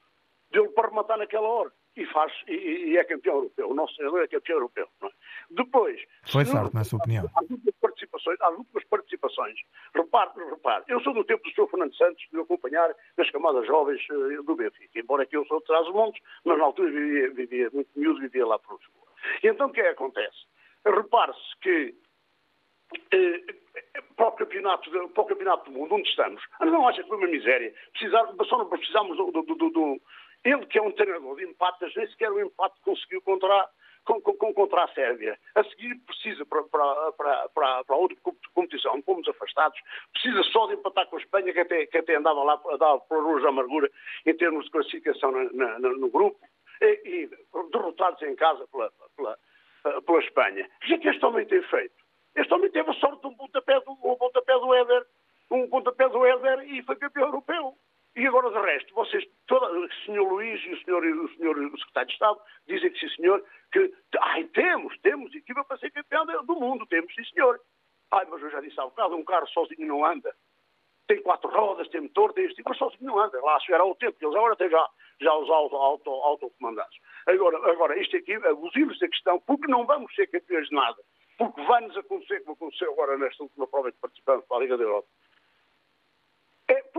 [0.52, 1.72] dele para rematar naquela hora.
[2.00, 2.54] E faz, e,
[2.92, 3.70] e é campeão europeu.
[3.70, 4.88] O nosso treinador é campeão europeu.
[5.04, 5.10] É?
[5.50, 6.02] Depois.
[6.32, 7.26] Foi sorte, na sua opinião.
[7.36, 9.60] Há últimas participações, há últimas participações.
[9.94, 11.70] Repare, repare, eu sou do tempo do Sr.
[11.70, 14.98] Fernando Santos, de acompanhar as camadas jovens uh, do Benfica.
[14.98, 18.46] Embora que eu sou de trás montes, mas na altura vivia, vivia muito miúdo, vivia
[18.46, 19.08] lá por Lisboa.
[19.44, 20.38] E então o que é que acontece?
[20.86, 21.96] Repare-se que
[23.12, 23.44] eh,
[24.16, 27.28] para, o campeonato, para o campeonato do mundo, onde estamos, não acha que foi uma
[27.28, 27.74] miséria?
[27.92, 30.02] Precisar, só não do, do, do,
[30.44, 33.70] Ele, que é um treinador de empates, nem sequer o empate conseguiu contra,
[34.06, 35.38] com, com, contra a Sérvia.
[35.56, 38.18] A seguir precisa para, para, para, para, para outra
[38.54, 39.80] competição, fomos afastados,
[40.14, 43.00] precisa só de empatar com a Espanha, que até, que até andava lá a dar
[43.00, 43.90] por da amargura
[44.26, 46.40] em termos de classificação na, na, no grupo,
[46.82, 47.30] e, e,
[47.72, 49.38] derrotados em casa pela, pela,
[50.02, 50.70] pela Espanha.
[50.84, 51.96] O que é que este homem tem feito?
[52.36, 55.06] Este homem teve a sorte de um pontapé do, um pontapé do Éder,
[55.52, 57.76] um pontapé do Éder e foi campeão europeu.
[58.20, 60.20] E agora, de resto, vocês, toda, o Sr.
[60.20, 61.24] Luís e o Sr.
[61.24, 65.64] O senhor, o Secretário de Estado dizem que sim, senhor, que ai, temos, temos equipa
[65.64, 67.62] para ser campeão do mundo, temos, sim, senhor.
[68.12, 70.36] Ai, mas eu já disse há bocado, um carro sozinho não anda.
[71.08, 73.40] Tem quatro rodas, tem motor, tem este, mas sozinho não anda.
[73.40, 74.90] Lá chegará o tempo, eles agora têm já,
[75.22, 76.98] já os auto, auto, autocomandados.
[77.26, 81.02] Agora, agora, isto aqui, abusivos da questão, porque não vamos ser campeões de nada
[81.40, 84.84] porque vai-nos acontecer, como aconteceu agora nesta última prova que participamos para a Liga da
[84.84, 85.08] Europa.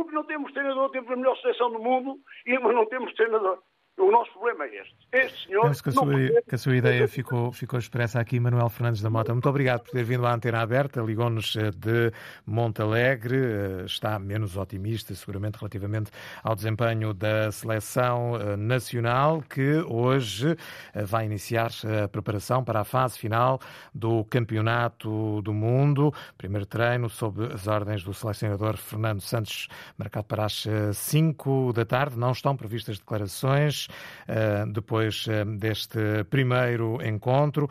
[0.01, 3.59] Porque não temos treinador, temos a melhor seleção do mundo, mas não temos treinador.
[4.01, 4.97] O nosso problema é este.
[5.13, 5.67] Este senhor.
[5.67, 9.11] Penso que a sua, que a sua ideia ficou, ficou expressa aqui, Manuel Fernandes da
[9.11, 9.35] Mota.
[9.35, 11.03] Muito obrigado por ter vindo à antena aberta.
[11.03, 12.11] Ligou-nos eh, de
[12.47, 13.37] Montalegre.
[13.37, 16.11] Eh, está menos otimista, seguramente, relativamente
[16.43, 20.57] ao desempenho da seleção eh, nacional, que hoje
[20.95, 21.71] vai iniciar
[22.03, 23.61] a preparação para a fase final
[23.95, 26.15] do Campeonato do Mundo.
[26.39, 32.19] Primeiro treino sob as ordens do selecionador Fernando Santos, marcado para as 5 da tarde.
[32.19, 33.90] Não estão previstas declarações.
[34.27, 37.69] Eh, depois eh, deste primeiro encontro.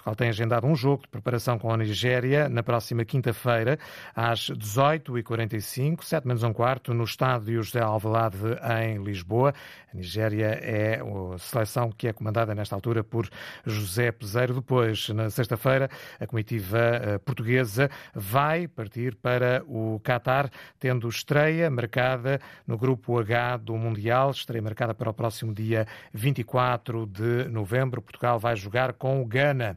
[0.00, 3.78] Portugal tem agendado um jogo de preparação com a Nigéria na próxima quinta-feira,
[4.16, 8.38] às 18h45, 7 menos um quarto, no estádio José Alvalade,
[8.82, 9.52] em Lisboa.
[9.92, 13.28] A Nigéria é a seleção que é comandada nesta altura por
[13.66, 14.54] José Peseiro.
[14.54, 22.40] Depois, na sexta-feira, a comitiva eh, portuguesa vai partir para o Qatar, tendo estreia marcada
[22.66, 28.00] no grupo H do Mundial, estreia marcada para o próximo dia 24 de novembro.
[28.00, 29.76] Portugal vai jogar com o Ghana.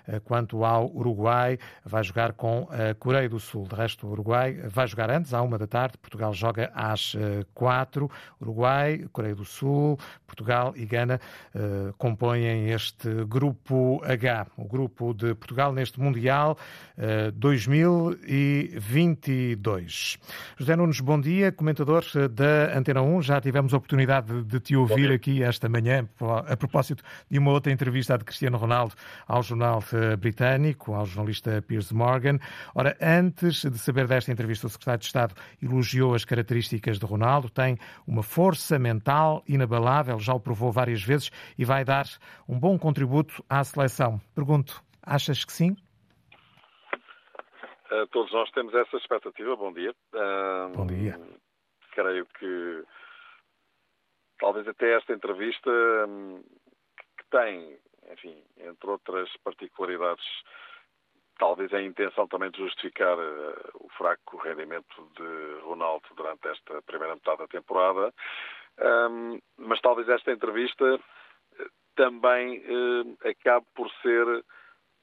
[0.23, 3.67] quanto ao Uruguai, vai jogar com a Coreia do Sul.
[3.67, 5.97] De resto, o Uruguai vai jogar antes, à uma da tarde.
[5.97, 8.09] Portugal joga às eh, quatro.
[8.39, 11.19] Uruguai, Coreia do Sul, Portugal e Gana
[11.53, 16.57] uh, compõem este grupo H, o grupo de Portugal neste Mundial
[16.97, 20.17] uh, 2022.
[20.57, 23.23] José Nunes, bom dia, comentador da Antena 1.
[23.23, 26.07] Já tivemos a oportunidade de te ouvir aqui esta manhã
[26.47, 28.95] a propósito de uma outra entrevista de Cristiano Ronaldo
[29.27, 29.81] ao jornal
[30.17, 32.37] britânico, ao jornalista Piers Morgan.
[32.75, 37.49] Ora, antes de saber desta entrevista, o secretário de Estado elogiou as características de Ronaldo,
[37.49, 37.77] tem
[38.07, 42.05] uma força mental inabalável, já o provou várias vezes e vai dar
[42.47, 44.19] um bom contributo à seleção.
[44.35, 45.75] Pergunto, achas que sim?
[47.91, 49.55] Uh, todos nós temos essa expectativa.
[49.55, 49.93] Bom dia.
[50.13, 51.19] Uh, Bom dia.
[51.93, 52.83] Creio que
[54.39, 55.69] talvez até esta entrevista
[56.07, 56.41] um,
[57.17, 57.77] que tem
[58.11, 60.25] enfim, entre outras particularidades,
[61.37, 67.15] talvez a intenção também de justificar uh, o fraco rendimento de Ronaldo durante esta primeira
[67.15, 68.13] metade da temporada,
[69.57, 70.99] mas talvez esta entrevista
[71.59, 74.43] eh, também uh, acabe por ser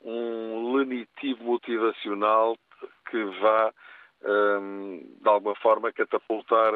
[0.01, 2.57] um lenitivo motivacional
[3.11, 3.73] que vá
[4.21, 6.73] de alguma forma catapultar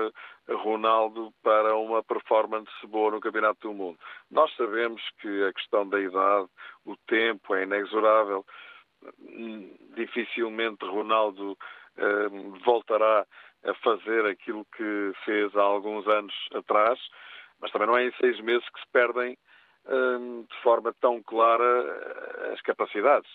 [0.49, 3.99] Ronaldo para uma performance boa no Campeonato do Mundo.
[4.31, 6.49] Nós sabemos que a questão da idade,
[6.85, 8.45] o tempo é inexorável.
[9.95, 11.57] Dificilmente Ronaldo
[12.65, 13.27] voltará
[13.65, 16.99] a fazer aquilo que fez há alguns anos atrás,
[17.61, 19.39] mas também não é em seis meses que se perdem
[20.49, 23.31] de forma tão clara as capacidades.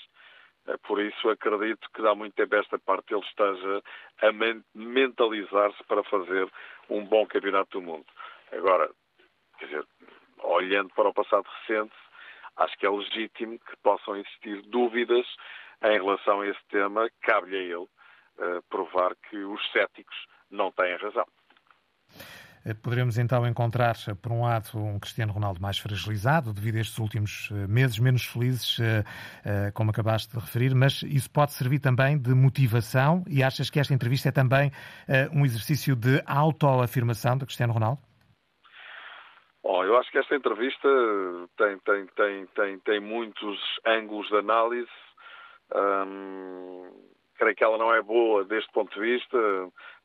[0.68, 3.82] É por isso acredito que há muito tempo esta parte ele esteja
[4.22, 4.32] a
[4.76, 6.52] mentalizar-se para fazer
[6.90, 8.06] um bom campeonato do mundo.
[8.52, 8.90] Agora,
[9.58, 9.88] quer dizer,
[10.44, 11.96] olhando para o passado recente,
[12.58, 15.26] acho que é legítimo que possam existir dúvidas
[15.84, 17.10] em relação a esse tema.
[17.22, 20.18] Cabe-lhe a ele uh, provar que os céticos
[20.52, 21.28] não têm razão.
[22.82, 27.50] Poderemos então encontrar, por um lado, um Cristiano Ronaldo mais fragilizado devido a estes últimos
[27.68, 28.78] meses menos felizes,
[29.74, 33.94] como acabaste de referir, mas isso pode servir também de motivação e achas que esta
[33.94, 34.72] entrevista é também
[35.34, 38.00] um exercício de autoafirmação de Cristiano Ronaldo?
[39.70, 40.88] Oh, eu acho que esta entrevista
[41.58, 44.90] tem, tem, tem, tem, tem muitos ângulos de análise.
[45.76, 46.90] Hum,
[47.38, 49.38] creio que ela não é boa deste ponto de vista,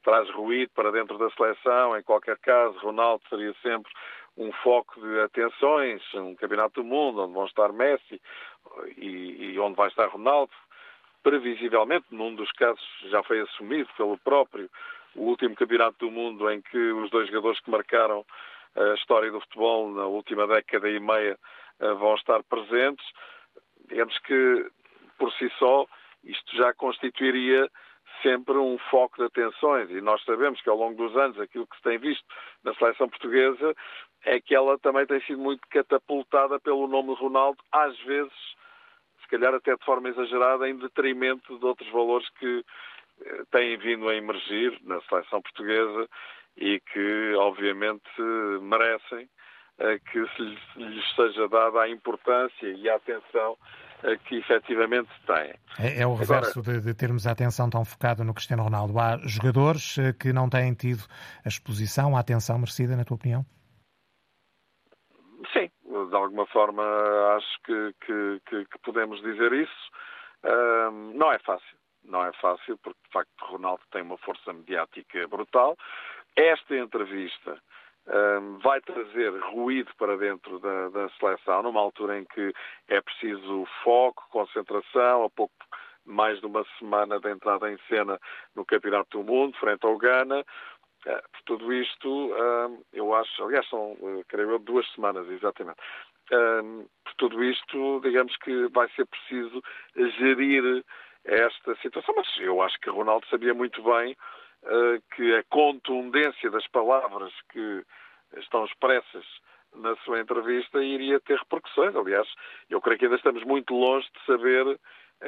[0.02, 1.96] traz ruído para dentro da seleção.
[1.96, 3.90] Em qualquer caso, Ronaldo seria sempre
[4.36, 8.20] um foco de atenções, um campeonato do mundo onde vão estar Messi
[8.96, 10.52] e, e onde vai estar Ronaldo.
[11.22, 14.68] Previsivelmente, num dos casos já foi assumido pelo próprio,
[15.14, 18.24] o último campeonato do mundo em que os dois jogadores que marcaram
[18.74, 21.38] a história do futebol na última década e meia
[21.78, 23.04] eh, vão estar presentes.
[23.88, 24.70] Digamos que,
[25.18, 25.86] por si só,
[26.24, 27.70] isto já constituiria
[28.22, 31.76] sempre um foco de atenções e nós sabemos que ao longo dos anos aquilo que
[31.76, 32.24] se tem visto
[32.62, 33.74] na seleção portuguesa
[34.24, 38.32] é que ela também tem sido muito catapultada pelo nome de Ronaldo, às vezes,
[39.20, 42.64] se calhar até de forma exagerada, em detrimento de outros valores que
[43.24, 46.08] eh, têm vindo a emergir na seleção portuguesa
[46.56, 48.10] e que, obviamente,
[48.60, 49.28] merecem
[49.78, 50.42] eh, que se
[50.76, 53.56] lhes seja dada a importância e a atenção
[54.24, 55.54] que efetivamente têm.
[55.78, 58.98] É, é o reverso Agora, de, de, termos a atenção tão focada no Cristiano Ronaldo.
[58.98, 61.02] Há jogadores eh, que não têm tido
[61.44, 63.44] a exposição, a atenção merecida, na tua opinião?
[65.52, 66.82] Sim, de alguma forma
[67.36, 69.90] acho que, que, que, que podemos dizer isso.
[70.44, 75.28] Uh, não é fácil, não é fácil, porque de facto Ronaldo tem uma força mediática
[75.28, 75.76] brutal.
[76.34, 77.58] Esta entrevista um,
[78.62, 82.52] vai trazer ruído para dentro da, da, seleção, numa altura em que
[82.88, 85.54] é preciso foco, concentração, a pouco
[86.04, 88.18] mais de uma semana de entrada em cena
[88.56, 90.40] no Campeonato do Mundo, frente ao Ghana.
[91.06, 92.30] Uh, por tudo isto,
[92.92, 95.78] eu acho, aliás, são, uh, creio eu, duas semanas, exatamente.
[96.28, 99.62] Por tudo isto, digamos que vai ser preciso
[100.18, 100.84] gerir
[101.24, 104.16] esta situação, mas eu acho que Ronaldo sabia muito bem
[105.14, 107.84] que a contundência das palavras que
[108.36, 109.24] estão expressas
[109.74, 111.94] na sua entrevista iria ter repercussões.
[111.96, 112.28] Aliás,
[112.68, 114.78] eu creio que ainda estamos muito longe de saber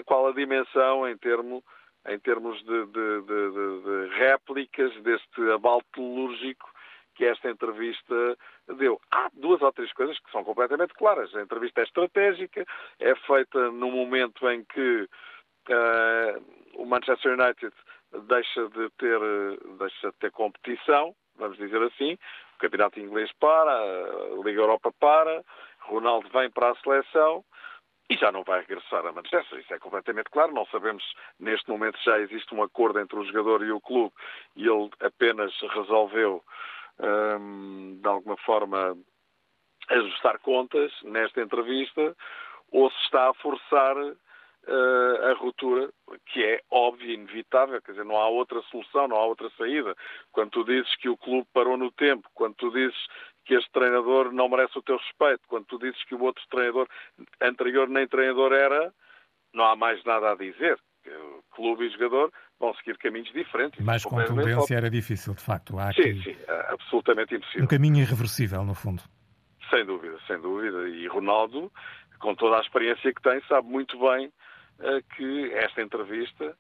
[0.05, 1.65] qual a dimensão em, termo,
[2.07, 6.71] em termos de, de, de, de réplicas deste abalo telúrgico
[7.15, 8.37] que esta entrevista
[8.77, 9.01] deu.
[9.11, 11.35] Há duas ou três coisas que são completamente claras.
[11.35, 12.67] A entrevista é estratégica,
[12.99, 15.09] é feita no momento em que
[15.71, 16.45] uh,
[16.75, 17.73] o Manchester United
[18.23, 19.21] deixa de ter,
[19.79, 22.15] deixa de ter competição, vamos dizer assim.
[22.55, 25.45] O campeonato inglês para, a Liga Europa para,
[25.81, 27.45] Ronaldo vem para a seleção
[28.09, 29.59] e já não vai regressar a Manchester.
[29.59, 30.53] Isso é completamente claro.
[30.53, 31.03] Não sabemos
[31.39, 34.15] neste momento já existe um acordo entre o jogador e o clube
[34.57, 36.43] e ele apenas resolveu,
[37.01, 38.97] hum, de alguma forma,
[39.89, 42.17] ajustar contas nesta entrevista
[42.71, 43.97] ou se está a forçar
[44.69, 45.91] uh, a ruptura,
[46.27, 49.95] que é óbvia e inevitável, quer dizer, não há outra solução, não há outra saída.
[50.33, 52.97] Quando tu dizes que o clube parou no tempo, quando tu dizes
[53.45, 56.89] que este treinador não merece o teu respeito, quando tu dizes que o outro treinador
[57.41, 58.93] anterior nem treinador era,
[59.53, 60.79] não há mais nada a dizer.
[61.07, 63.79] O clube e jogador vão seguir caminhos diferentes.
[63.85, 65.79] Mais contundência era difícil, de facto.
[65.79, 67.65] Há sim, sim, é absolutamente impossível.
[67.65, 69.03] Um caminho irreversível, no fundo.
[69.69, 70.89] Sem dúvida, sem dúvida.
[70.89, 71.71] E Ronaldo,
[72.19, 74.33] com toda a experiência que tem, sabe muito bem
[75.17, 76.57] que esta entrevista,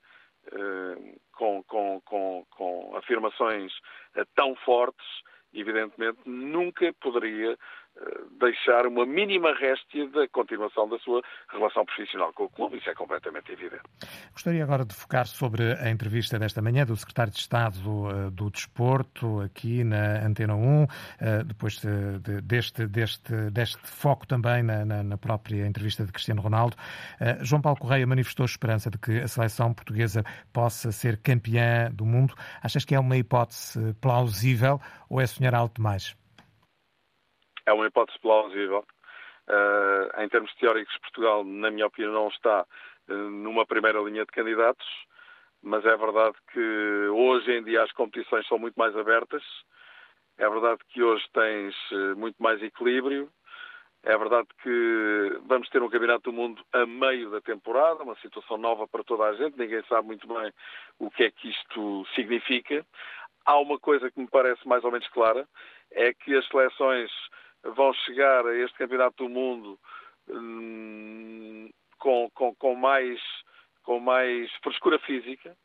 [0.52, 3.72] eh, com, com, com, com afirmações
[4.14, 5.06] eh, tão fortes,
[5.52, 7.56] evidentemente nunca poderia
[8.38, 12.94] deixar uma mínima réstia da continuação da sua relação profissional com o clube, isso é
[12.94, 13.82] completamente evidente.
[14.32, 18.50] Gostaria agora de focar sobre a entrevista desta manhã do Secretário de Estado uh, do
[18.50, 20.88] Desporto, aqui na Antena 1, uh,
[21.44, 26.42] depois de, de, deste, deste, deste foco também na, na, na, própria entrevista de Cristiano
[26.42, 26.76] Ronaldo.
[27.40, 32.34] João Paulo Correia manifestou esperança de que a seleção portuguesa possa ser campeã do mundo.
[32.62, 36.14] Achas que é uma hipótese plausível ou é sonhar algo demais?
[37.66, 38.84] É uma hipótese plausível.
[39.46, 42.64] Uh, em termos teóricos, Portugal, na minha opinião, não está
[43.08, 44.86] uh, numa primeira linha de candidatos,
[45.62, 49.42] mas é verdade que hoje em dia as competições são muito mais abertas,
[50.38, 53.30] é verdade que hoje tens uh, muito mais equilíbrio,
[54.02, 58.56] é verdade que vamos ter um Campeonato do Mundo a meio da temporada, uma situação
[58.56, 60.52] nova para toda a gente, ninguém sabe muito bem
[60.98, 62.84] o que é que isto significa.
[63.46, 65.46] Há uma coisa que me parece mais ou menos clara,
[65.90, 67.10] é que as seleções
[67.64, 69.78] vão chegar a este Campeonato do Mundo
[70.28, 73.20] hum, com, com, com, mais,
[73.82, 75.56] com mais frescura física,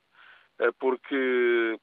[0.59, 1.79] eh, porque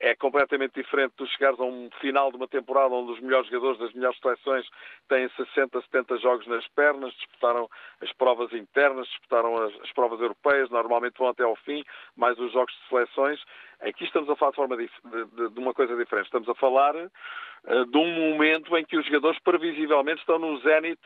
[0.00, 3.78] é completamente diferente de chegares a um final de uma temporada onde os melhores jogadores
[3.78, 4.66] das melhores seleções
[5.08, 7.68] têm 60, 70 jogos nas pernas, disputaram
[8.00, 11.84] as provas internas, disputaram as, as provas europeias, normalmente vão até ao fim,
[12.16, 13.42] mais os jogos de seleções.
[13.80, 16.26] Aqui estamos a falar de, forma de, de, de uma coisa diferente.
[16.26, 21.02] Estamos a falar uh, de um momento em que os jogadores previsivelmente estão no zénite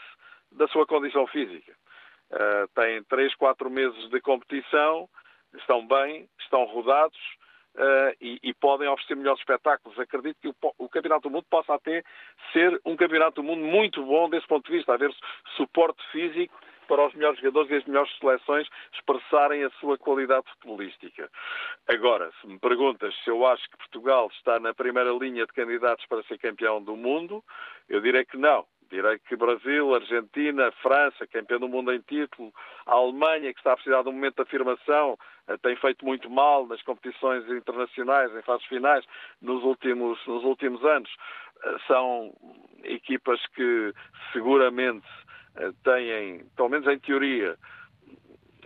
[0.53, 1.75] da sua condição física.
[2.31, 5.09] Uh, têm 3, 4 meses de competição,
[5.57, 7.19] estão bem, estão rodados,
[7.75, 9.99] Uh, e, e, podem oferecer melhores espetáculos.
[9.99, 12.05] Acredito que o, o, Campeonato do Mundo possa até
[12.53, 15.13] ser um Campeonato do Mundo muito bom desse ponto de vista, haver
[15.57, 16.57] suporte físico
[16.87, 21.29] para os melhores jogadores e as melhores seleções expressarem a sua qualidade futebolística.
[21.89, 26.07] Agora, se me perguntas se eu acho que Portugal está na primeira linha de candidatos
[26.07, 27.43] para ser campeão do mundo,
[27.89, 28.65] eu direi que não.
[28.91, 32.53] Direi que Brasil, Argentina, França, campeão do mundo em título,
[32.87, 35.19] a Alemanha, que está a precisar de um momento de afirmação,
[35.49, 39.05] eh, tem feito muito mal nas competições internacionais, em fases finais,
[39.41, 41.11] nos últimos, nos últimos anos.
[41.65, 42.33] Eh, são
[42.83, 43.93] equipas que
[44.33, 45.07] seguramente
[45.57, 47.57] eh, têm, pelo menos em teoria,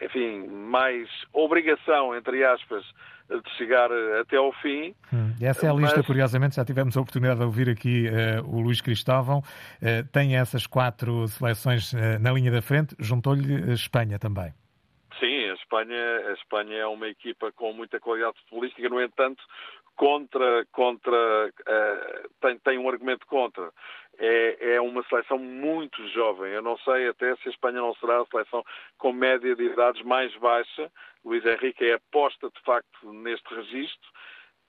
[0.02, 2.84] enfim, mais obrigação, entre aspas,
[3.28, 4.94] de chegar eh, até ao fim.
[5.12, 8.60] Hum, essa é a lista, curiosamente, já tivemos a oportunidade de ouvir aqui uh, o
[8.60, 9.38] Luís Cristóvão.
[9.38, 14.52] Uh, tem essas quatro seleções uh, na linha da frente, juntou-lhe Espanha também.
[15.20, 19.42] Sim, a Espanha, a Espanha é uma equipa com muita qualidade futebolística, no entanto,
[19.94, 21.52] contra, contra
[22.40, 23.70] tem, tem um argumento contra
[24.18, 26.52] é, é, uma seleção muito jovem.
[26.52, 28.64] Eu não sei até se a Espanha não será a seleção
[28.98, 30.90] com média de idades mais baixa.
[31.28, 34.08] Luís Henrique é aposta, de facto, neste registro.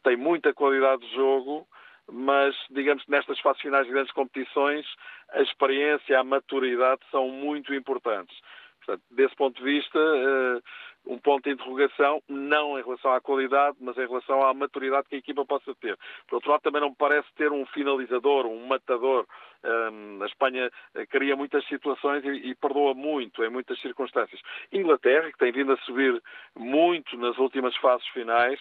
[0.04, 1.66] Tem muita qualidade de jogo,
[2.12, 4.86] mas, digamos que nestas fases finais de grandes competições,
[5.32, 8.38] a experiência, a maturidade são muito importantes.
[8.80, 10.62] Portanto, desse ponto de vista, uh,
[11.10, 15.16] um ponto de interrogação, não em relação à qualidade, mas em relação à maturidade que
[15.16, 15.98] a equipa possa ter.
[16.28, 19.26] Por outro lado, também não me parece ter um finalizador, um matador.
[19.64, 24.40] Um, a Espanha eh, cria muitas situações e, perdoa muito em muitas circunstâncias.
[24.72, 26.22] Inglaterra, que tem vindo a subir
[26.56, 28.60] muito nas últimas fases finais,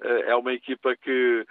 [0.00, 1.46] uh, é uma equipa que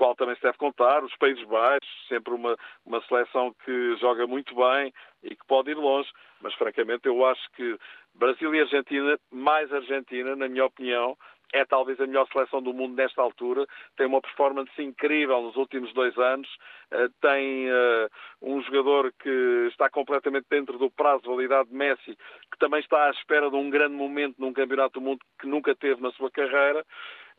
[0.00, 4.54] qual também se deve contar, os Países Baixos, sempre uma, uma seleção que joga muito
[4.54, 6.08] bem e que pode ir longe,
[6.40, 7.78] mas francamente eu acho que
[8.14, 11.18] Brasil e Argentina, mais Argentina, na minha opinião,
[11.52, 15.92] é talvez a melhor seleção do mundo nesta altura, tem uma performance incrível nos últimos
[15.92, 16.48] dois anos,
[16.92, 18.08] eh, tem uh,
[18.40, 22.16] um jogador que está completamente dentro do prazo de validade de Messi,
[22.50, 25.74] que também está à espera de um grande momento num campeonato do mundo que nunca
[25.74, 26.86] teve na sua carreira.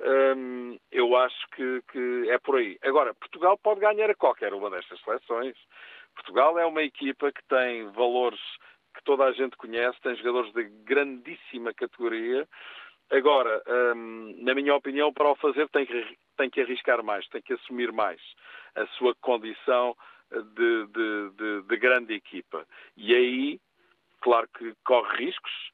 [0.04, 2.78] Um, eu acho que, que é por aí.
[2.82, 5.56] Agora, Portugal pode ganhar a qualquer uma destas seleções.
[6.16, 8.40] Portugal é uma equipa que tem valores
[8.96, 12.48] que toda a gente conhece, tem jogadores de grandíssima categoria.
[13.12, 13.62] Agora,
[13.96, 17.54] hum, na minha opinião, para o fazer tem que, tem que arriscar mais, tem que
[17.54, 18.20] assumir mais
[18.76, 19.96] a sua condição
[20.32, 22.66] de, de, de, de grande equipa.
[22.96, 23.60] E aí,
[24.22, 25.72] claro que corre riscos,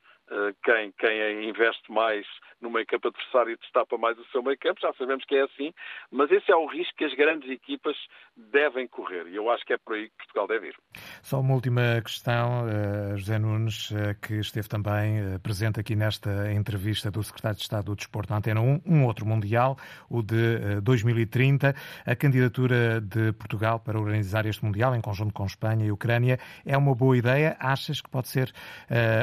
[0.64, 2.26] quem, quem investe mais
[2.62, 5.74] no meio-campo adversário destapa mais o seu meio-campo, já sabemos que é assim,
[6.12, 7.96] mas esse é o risco que as grandes equipas
[8.36, 10.76] devem correr e eu acho que é por aí que Portugal deve ir.
[11.22, 17.12] Só uma última questão, eh, José Nunes, eh, que esteve também presente aqui nesta entrevista
[17.12, 19.78] do Secretário de Estado do Desporto na Antena 1, um outro Mundial,
[20.10, 21.76] o de 2030.
[22.06, 26.78] A candidatura de Portugal para organizar este Mundial, em conjunto com Espanha e Ucrânia, é
[26.78, 27.56] uma boa ideia?
[27.60, 28.52] Achas que pode ser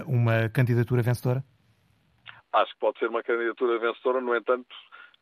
[0.06, 1.44] uma candidatura candidatura vencedora?
[2.52, 4.74] Acho que pode ser uma candidatura vencedora, no entanto,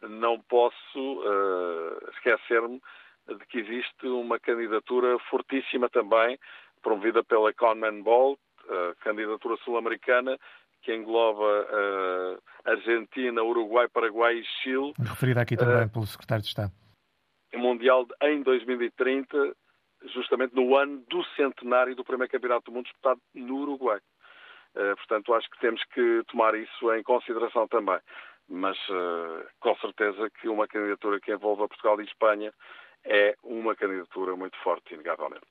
[0.03, 2.81] não posso uh, esquecer-me
[3.29, 6.39] de que existe uma candidatura fortíssima também,
[6.83, 10.39] promovida pela Conman Ball, uh, candidatura sul-americana,
[10.83, 14.93] que engloba uh, Argentina, Uruguai, Paraguai e Chile.
[14.99, 16.73] Referida aqui também pelo Secretário de Estado.
[17.55, 19.55] Mundial em 2030,
[20.13, 24.01] justamente no ano do centenário do primeiro Campeonato do Mundo disputado no Uruguai.
[24.75, 27.99] Eh, portanto, acho que temos que tomar isso em consideração também.
[28.49, 32.53] Mas eh, com certeza que uma candidatura que envolva Portugal e Espanha
[33.05, 35.47] é uma candidatura muito forte, inegavelmente.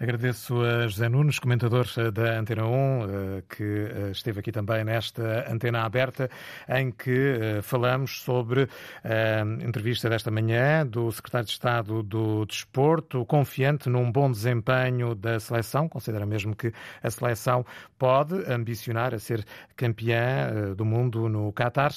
[0.00, 5.46] Agradeço a José Nunes, comentador da Antena 1, eh, que eh, esteve aqui também nesta
[5.48, 6.28] antena aberta,
[6.68, 8.68] em que eh, falamos sobre
[9.04, 15.38] a entrevista desta manhã do secretário de Estado do Desporto, confiante num bom desempenho da
[15.38, 17.64] seleção, considera mesmo que a seleção
[17.96, 19.44] pode ambicionar a ser
[19.76, 21.92] campeã do mundo no Qatar.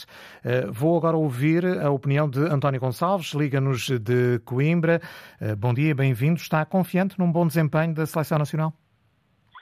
[0.71, 5.01] Vou agora ouvir a opinião de António Gonçalves, liga-nos de Coimbra.
[5.57, 6.39] Bom dia, bem-vindo.
[6.39, 8.73] Está confiante num bom desempenho da Seleção Nacional?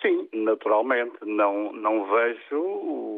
[0.01, 1.17] Sim, naturalmente.
[1.23, 2.61] Não, não vejo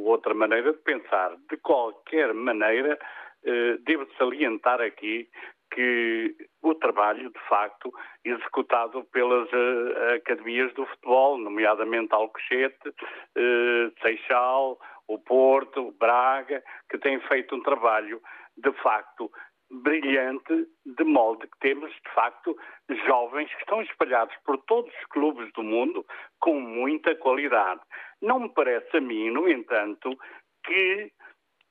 [0.05, 1.35] outra maneira de pensar.
[1.49, 2.97] De qualquer maneira,
[3.43, 5.29] eh, devo salientar aqui
[5.73, 7.93] que o trabalho, de facto,
[8.23, 17.19] executado pelas uh, academias do futebol, nomeadamente Alcochete, uh, Seixal, o Porto, Braga, que têm
[17.21, 18.21] feito um trabalho,
[18.57, 19.31] de facto,
[19.70, 22.57] brilhante, de modo que temos, de facto,
[23.05, 26.05] jovens que estão espalhados por todos os clubes do mundo
[26.39, 27.82] com muita qualidade.
[28.22, 30.18] Não me parece a mim, no entanto,
[30.63, 31.11] que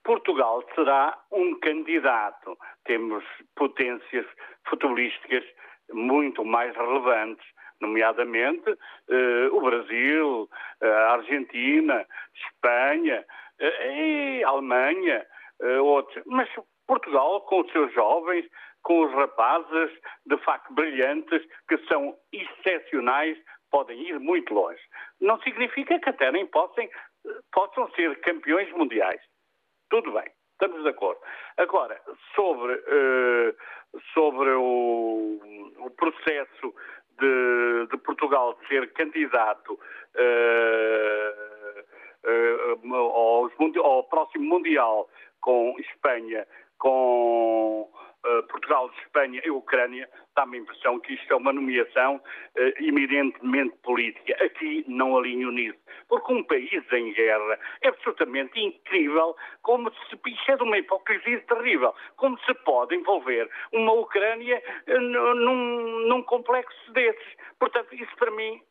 [0.03, 2.57] Portugal será um candidato.
[2.85, 3.23] Temos
[3.55, 4.25] potências
[4.67, 5.43] futebolísticas
[5.91, 7.45] muito mais relevantes,
[7.81, 8.69] nomeadamente
[9.09, 10.49] eh, o Brasil,
[10.81, 13.25] a Argentina, Espanha,
[13.59, 15.25] eh, Alemanha,
[15.61, 16.23] eh, outros.
[16.25, 16.49] Mas
[16.87, 18.45] Portugal, com os seus jovens,
[18.83, 19.91] com os rapazes,
[20.25, 23.37] de facto brilhantes, que são excepcionais,
[23.69, 24.81] podem ir muito longe.
[25.19, 26.87] Não significa que até nem possam,
[27.51, 29.21] possam ser campeões mundiais.
[29.89, 31.19] Tudo bem, estamos de acordo.
[31.57, 32.01] Agora,
[32.35, 33.55] sobre, uh,
[34.13, 35.39] sobre o,
[35.79, 36.73] o processo
[37.19, 39.77] de, de, Portugal ser candidato uh,
[42.85, 43.51] uh, aos,
[43.83, 45.09] ao próximo Mundial
[45.41, 46.47] com Espanha,
[46.77, 47.89] com
[48.27, 53.75] uh, Portugal, Espanha e Ucrânia, dá-me a impressão que isto é uma nomeação uh, eminentemente
[53.83, 54.33] política.
[54.43, 55.79] Aqui não alinho nisso.
[56.07, 60.15] Porque um país em guerra é absolutamente incrível como se.
[60.27, 61.93] Isto é de uma hipocrisia terrível.
[62.15, 67.35] Como se pode envolver uma Ucrânia uh, num, num complexo desses.
[67.59, 68.61] Portanto, isso para mim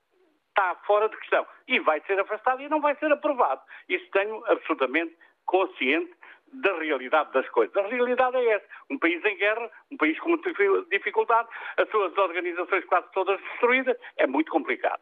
[0.48, 1.46] está fora de questão.
[1.68, 3.61] E vai ser afastado e não vai ser aprovado.
[3.88, 6.12] Isso tenho absolutamente consciente
[6.53, 7.76] da realidade das coisas.
[7.76, 8.66] A realidade é essa.
[8.90, 10.51] Um país em guerra, um país com muita
[10.90, 15.01] dificuldade, as suas organizações quase todas destruídas, é muito complicado.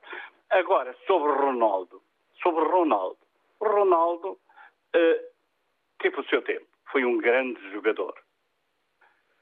[0.50, 2.02] Agora, sobre Ronaldo.
[2.42, 3.18] Sobre Ronaldo.
[3.60, 5.20] Ronaldo uh,
[5.98, 6.66] teve o seu tempo.
[6.90, 8.14] Foi um grande jogador.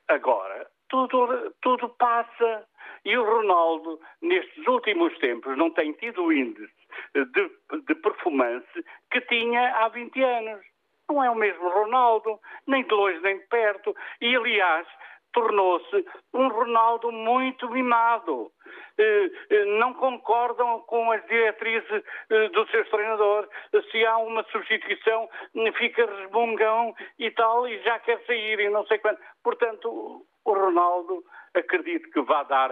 [0.08, 2.68] Agora, tudo, tudo passa.
[3.04, 6.72] E o Ronaldo, nestes últimos tempos, não tem tido o índice
[7.14, 10.71] de, de performance que tinha há 20 anos
[11.12, 13.94] não é o mesmo Ronaldo, nem de longe nem de perto.
[14.20, 14.86] E, aliás,
[15.32, 18.50] tornou-se um Ronaldo muito mimado.
[18.98, 23.48] Eh, eh, não concordam com as diretrizes eh, do seu treinador.
[23.90, 25.28] Se há uma substituição,
[25.76, 29.18] fica resmungão e tal, e já quer sair e não sei quando.
[29.42, 31.22] Portanto, o Ronaldo
[31.54, 32.70] acredito que vai dar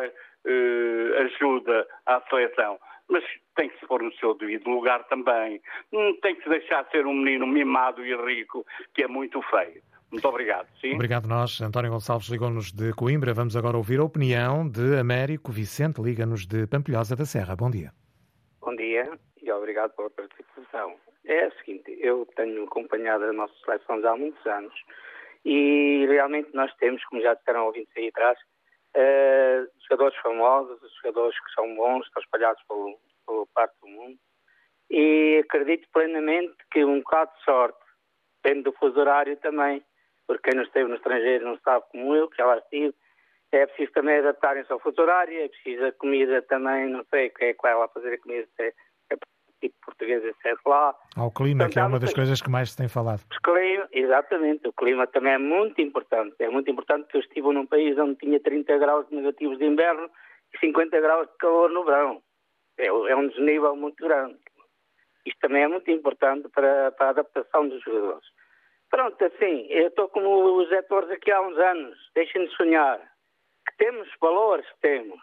[1.18, 2.78] ajuda à seleção
[3.10, 3.24] mas
[3.56, 5.60] tem que se pôr no seu devido lugar também.
[5.92, 9.42] Hum, tem que se deixar de ser um menino mimado e rico, que é muito
[9.42, 9.82] feio.
[10.10, 10.66] Muito obrigado.
[10.80, 10.94] Sim?
[10.94, 11.60] Obrigado nós.
[11.60, 13.32] António Gonçalves ligou-nos de Coimbra.
[13.32, 17.54] Vamos agora ouvir a opinião de Américo Vicente, liga-nos de Pampilhosa da Serra.
[17.54, 17.92] Bom dia.
[18.60, 19.10] Bom dia
[19.42, 20.94] e obrigado pela participação.
[21.24, 24.74] É o seguinte, eu tenho acompanhado a nossa seleção já há muitos anos
[25.44, 28.38] e realmente nós temos, como já disseram ouvintes aí atrás,
[28.96, 34.18] uh, jogadores famosos, jogadores que são bons, estão espalhados pelo, pela parte do mundo.
[34.90, 37.78] E acredito plenamente que um bocado de sorte,
[38.42, 39.84] depende do fuso horário também,
[40.26, 42.94] porque quem não esteve no estrangeiro não sabe como eu, que já lá estive,
[43.52, 47.48] é preciso também adaptarem-se ao fuso horário, é preciso a comida também, não sei quem
[47.48, 48.72] é que vai lá fazer a comida, se é,
[49.12, 49.16] é
[49.60, 50.94] tipo português, se é lá.
[51.16, 53.22] Ao clima, que é uma das coisas que mais se tem falado.
[54.10, 56.36] Exatamente, o clima também é muito importante.
[56.38, 60.10] É muito importante que eu estive num país onde tinha 30 graus negativos de inverno
[60.52, 62.22] e 50 graus de calor no verão.
[62.78, 64.38] É, é um desnível muito grande.
[65.26, 68.26] Isto também é muito importante para, para a adaptação dos jogadores.
[68.90, 71.98] Pronto, assim, eu estou como os atores aqui há uns anos.
[72.14, 72.98] Deixem-nos sonhar.
[73.68, 75.20] Que temos valores, temos.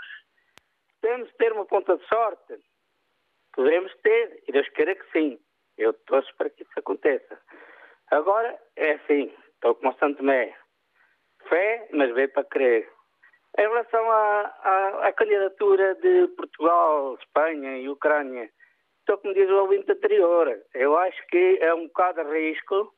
[1.04, 2.60] De ter uma ponta de sorte
[3.58, 5.40] Poderemos ter, e Deus queira que sim.
[5.80, 7.42] Eu torço para que isso aconteça.
[8.12, 10.56] Agora, é assim, estou como Santo Mé.
[11.50, 12.90] Fé, mas veio para crer.
[13.58, 18.50] Em relação à, à, à, candidatura de Portugal, Espanha e Ucrânia,
[19.00, 20.62] estou como diz o ouvinte anterior.
[20.74, 22.94] Eu acho que é um bocado de risco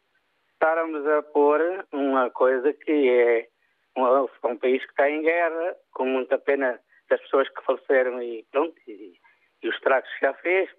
[0.53, 1.62] estarmos a pôr
[1.93, 3.47] uma coisa que é
[3.95, 4.03] um,
[4.49, 6.80] um país que está em guerra, com muita pena
[7.10, 9.14] das pessoas que faleceram e pronto, e,
[9.62, 10.70] e os estragos que já fez,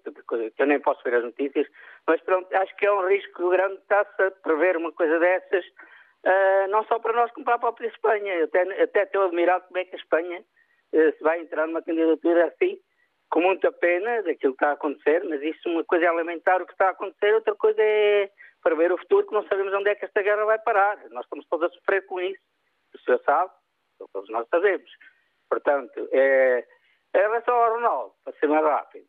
[0.55, 1.67] que eu nem posso ver as notícias,
[2.07, 6.67] mas pronto, acho que é um risco grande estar-se a prever uma coisa dessas, uh,
[6.69, 8.33] não só para nós como para a própria Espanha.
[8.35, 11.83] Eu até, até estou admirado como é que a Espanha uh, se vai entrar numa
[11.83, 12.79] candidatura assim,
[13.29, 16.65] com muita pena daquilo que está a acontecer, mas isso uma coisa é lamentar o
[16.65, 18.29] que está a acontecer, outra coisa é
[18.63, 20.97] prever o futuro, que não sabemos onde é que esta guerra vai parar.
[21.09, 22.41] Nós estamos todos a sofrer com isso.
[22.93, 23.51] O senhor sabe,
[24.11, 24.89] todos nós sabemos.
[25.49, 26.65] Portanto, é
[27.13, 29.05] em relação ao Ronaldo, para ser mais rápido,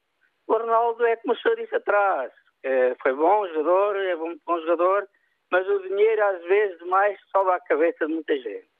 [0.46, 2.32] o Ronaldo é como o senhor disse atrás,
[2.62, 5.08] é, foi bom jogador, é bom, bom jogador,
[5.50, 8.70] mas o dinheiro às vezes mais sobe à cabeça de muita gente.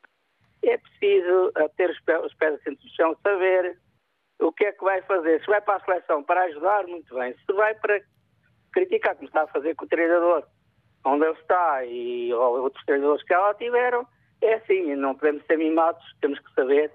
[0.64, 3.76] É preciso ter os pés, os pés assim do chão, saber
[4.40, 5.40] o que é que vai fazer.
[5.40, 7.34] Se vai para a seleção para ajudar, muito bem.
[7.34, 8.00] Se vai para
[8.72, 10.44] criticar, como está a fazer com o treinador,
[11.04, 14.06] onde ele está e outros treinadores que lá tiveram,
[14.40, 16.92] é assim, não podemos ser mimados, temos que saber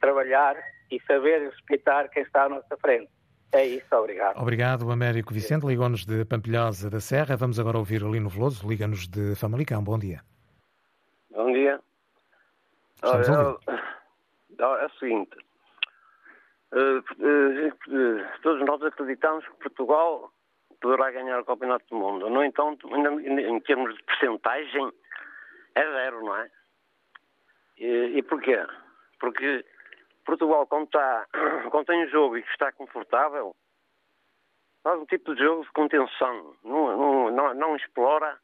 [0.00, 0.56] trabalhar
[0.90, 3.10] e saber respeitar quem está à nossa frente.
[3.52, 4.38] É isso, obrigado.
[4.38, 5.66] Obrigado, Américo Vicente.
[5.66, 7.36] Ligou-nos de Pampilhosa da Serra.
[7.36, 8.68] Vamos agora ouvir o Lino Veloso.
[8.68, 9.82] Liga-nos de Famalicão.
[9.82, 10.20] Bom dia.
[11.30, 11.80] Bom dia.
[12.96, 13.28] Estamos
[14.60, 15.36] Olha, é o seguinte.
[16.72, 20.30] Uh, uh, uh, todos nós acreditamos que Portugal
[20.80, 22.28] poderá ganhar o Campeonato do Mundo.
[22.28, 24.92] No entanto, em termos de percentagem,
[25.74, 26.50] é zero, não é?
[27.78, 28.66] E, e porquê?
[29.18, 29.64] Porque
[30.28, 31.26] Portugal, quando, está,
[31.70, 33.56] quando tem um jogo e que está confortável,
[34.82, 38.38] faz um tipo de jogo de contenção, não, não, não, não explora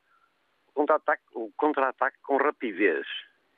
[0.68, 1.22] o contra-ataque
[1.58, 3.06] contra com rapidez.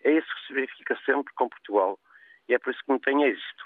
[0.03, 2.01] É isso que se verifica sempre com Portugal
[2.49, 3.64] e é por isso que não tem êxito.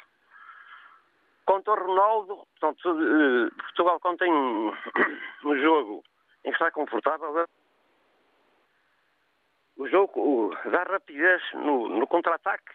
[1.46, 4.68] Quanto ao Ronaldo, portanto, eh, Portugal quando tem um,
[5.42, 6.04] um jogo
[6.44, 7.46] em que está confortável,
[9.78, 12.70] o jogo o, dá rapidez no, no contra-ataque,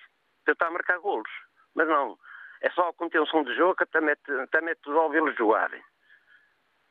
[0.45, 1.44] tentar marcar golos.
[1.75, 2.17] Mas não,
[2.61, 5.71] é só a contenção de jogo que mete ao vê-los jogar.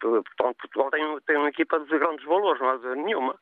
[0.01, 3.39] Portanto, Portugal tem, tem uma equipa de grandes valores, mas nenhuma.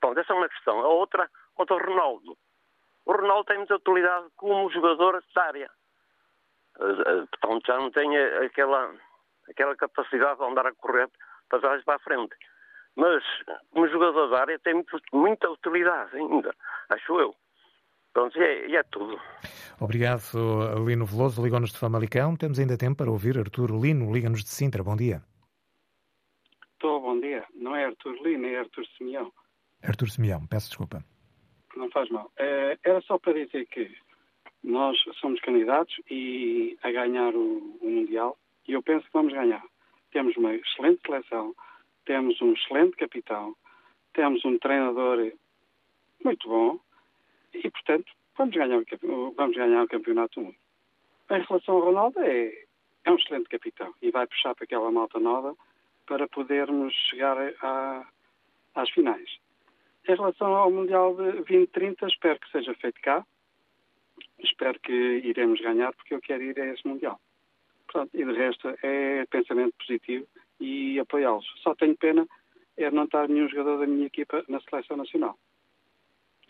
[0.00, 0.80] Bom, essa é uma questão.
[0.80, 2.36] A outra, quanto ao Ronaldo.
[3.04, 5.70] O Ronaldo tem muita utilidade como jogador da área.
[6.80, 8.94] Eh, eh, portanto, já não tem aquela,
[9.48, 11.10] aquela capacidade de andar a correr
[11.48, 12.34] para trás e para a frente.
[12.94, 13.24] Mas,
[13.70, 16.54] como jogador da área, tem muito, muita utilidade ainda,
[16.90, 17.34] acho eu.
[18.12, 19.18] Pronto, e é, e é, tudo.
[19.80, 20.22] Obrigado,
[20.86, 21.42] Lino Veloso.
[21.42, 22.36] Ligou-nos de Famalicão.
[22.36, 24.12] Temos ainda tempo para ouvir Arturo Lino.
[24.12, 24.82] Liga-nos de Sintra.
[24.82, 25.22] Bom dia.
[26.74, 27.44] Estou, bom dia.
[27.54, 29.32] Não é Arturo Lino, é Arturo Simeão.
[29.82, 31.02] Arturo Simeão, peço desculpa.
[31.74, 32.30] Não faz mal.
[32.36, 33.90] É, era só para dizer que
[34.62, 38.36] nós somos candidatos e a ganhar o, o Mundial
[38.68, 39.62] e eu penso que vamos ganhar.
[40.12, 41.54] Temos uma excelente seleção,
[42.04, 43.56] temos um excelente capitão,
[44.12, 45.32] temos um treinador
[46.22, 46.78] muito bom
[47.54, 50.56] e, portanto, vamos ganhar o, vamos ganhar o campeonato do mundo.
[51.30, 52.64] Em relação ao Ronaldo, é,
[53.04, 55.56] é um excelente capitão e vai puxar para aquela malta nova
[56.06, 58.06] para podermos chegar a,
[58.74, 59.38] às finais.
[60.08, 63.24] Em relação ao Mundial de 2030, espero que seja feito cá.
[64.40, 67.20] Espero que iremos ganhar, porque eu quero ir a esse Mundial.
[67.86, 70.26] Pronto, e de resto é pensamento positivo
[70.58, 71.46] e apoiá-los.
[71.62, 72.26] Só tenho pena
[72.76, 75.38] é não estar nenhum jogador da minha equipa na seleção nacional.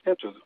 [0.05, 0.43] É tudo.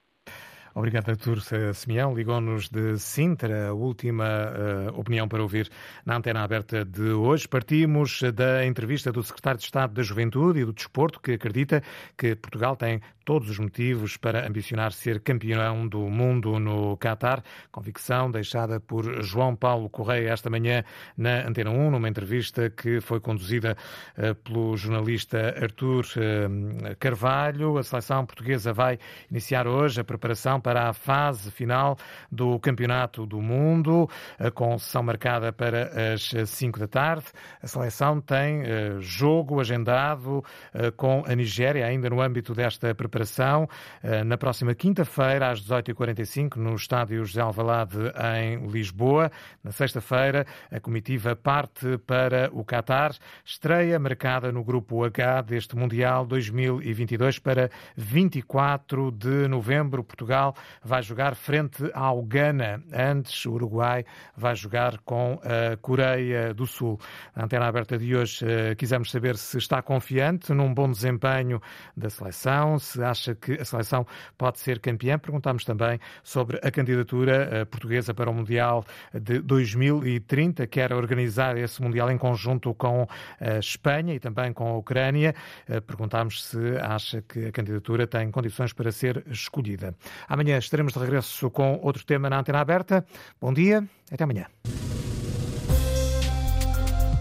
[0.77, 1.39] Obrigado, Artur
[1.73, 2.15] Simeão.
[2.15, 5.71] Ligou-nos de Sintra, a última uh, opinião para ouvir
[6.05, 7.49] na antena aberta de hoje.
[7.49, 11.83] Partimos da entrevista do Secretário de Estado da Juventude e do Desporto, que acredita
[12.15, 17.43] que Portugal tem todos os motivos para ambicionar ser campeão do mundo no Qatar.
[17.73, 20.85] Convicção deixada por João Paulo Correia esta manhã
[21.17, 23.77] na Antena 1, numa entrevista que foi conduzida
[24.17, 27.79] uh, pelo jornalista Artur uh, Carvalho.
[27.79, 28.99] A seleção portuguesa vai
[29.29, 31.97] iniciar hoje a preparação para a fase final
[32.29, 34.11] do Campeonato do Mundo,
[34.53, 37.27] com sessão marcada para as 5 da tarde.
[37.63, 40.45] A seleção tem eh, jogo agendado
[40.75, 43.69] eh, com a Nigéria, ainda no âmbito desta preparação,
[44.03, 47.97] eh, na próxima quinta-feira, às 18h45, no estádio José Alvalade,
[48.41, 49.31] em Lisboa.
[49.63, 53.13] Na sexta-feira, a comitiva parte para o Qatar,
[53.45, 60.03] estreia marcada no Grupo H deste Mundial 2022 para 24 de novembro.
[60.03, 62.83] Portugal vai jogar frente ao Ghana.
[62.93, 64.05] Antes, o Uruguai
[64.37, 66.99] vai jogar com a Coreia do Sul.
[67.35, 71.61] Na antena aberta de hoje, eh, quisemos saber se está confiante num bom desempenho
[71.97, 75.19] da seleção, se acha que a seleção pode ser campeã.
[75.19, 81.83] Perguntámos também sobre a candidatura eh, portuguesa para o Mundial de 2030, quer organizar esse
[81.83, 83.07] Mundial em conjunto com
[83.41, 85.35] a Espanha e também com a Ucrânia.
[85.69, 89.95] Eh, perguntámos se acha que a candidatura tem condições para ser escolhida.
[90.37, 93.07] Amanhã estaremos de regresso com outro tema na Antena Aberta.
[93.41, 93.83] Bom dia,
[94.13, 94.45] até amanhã.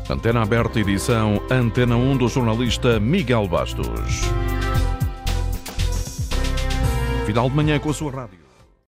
[0.10, 4.20] Antena Aberta, edição Antena 1 do jornalista Miguel Bastos.
[7.26, 8.45] Final de manhã com a sua rádio.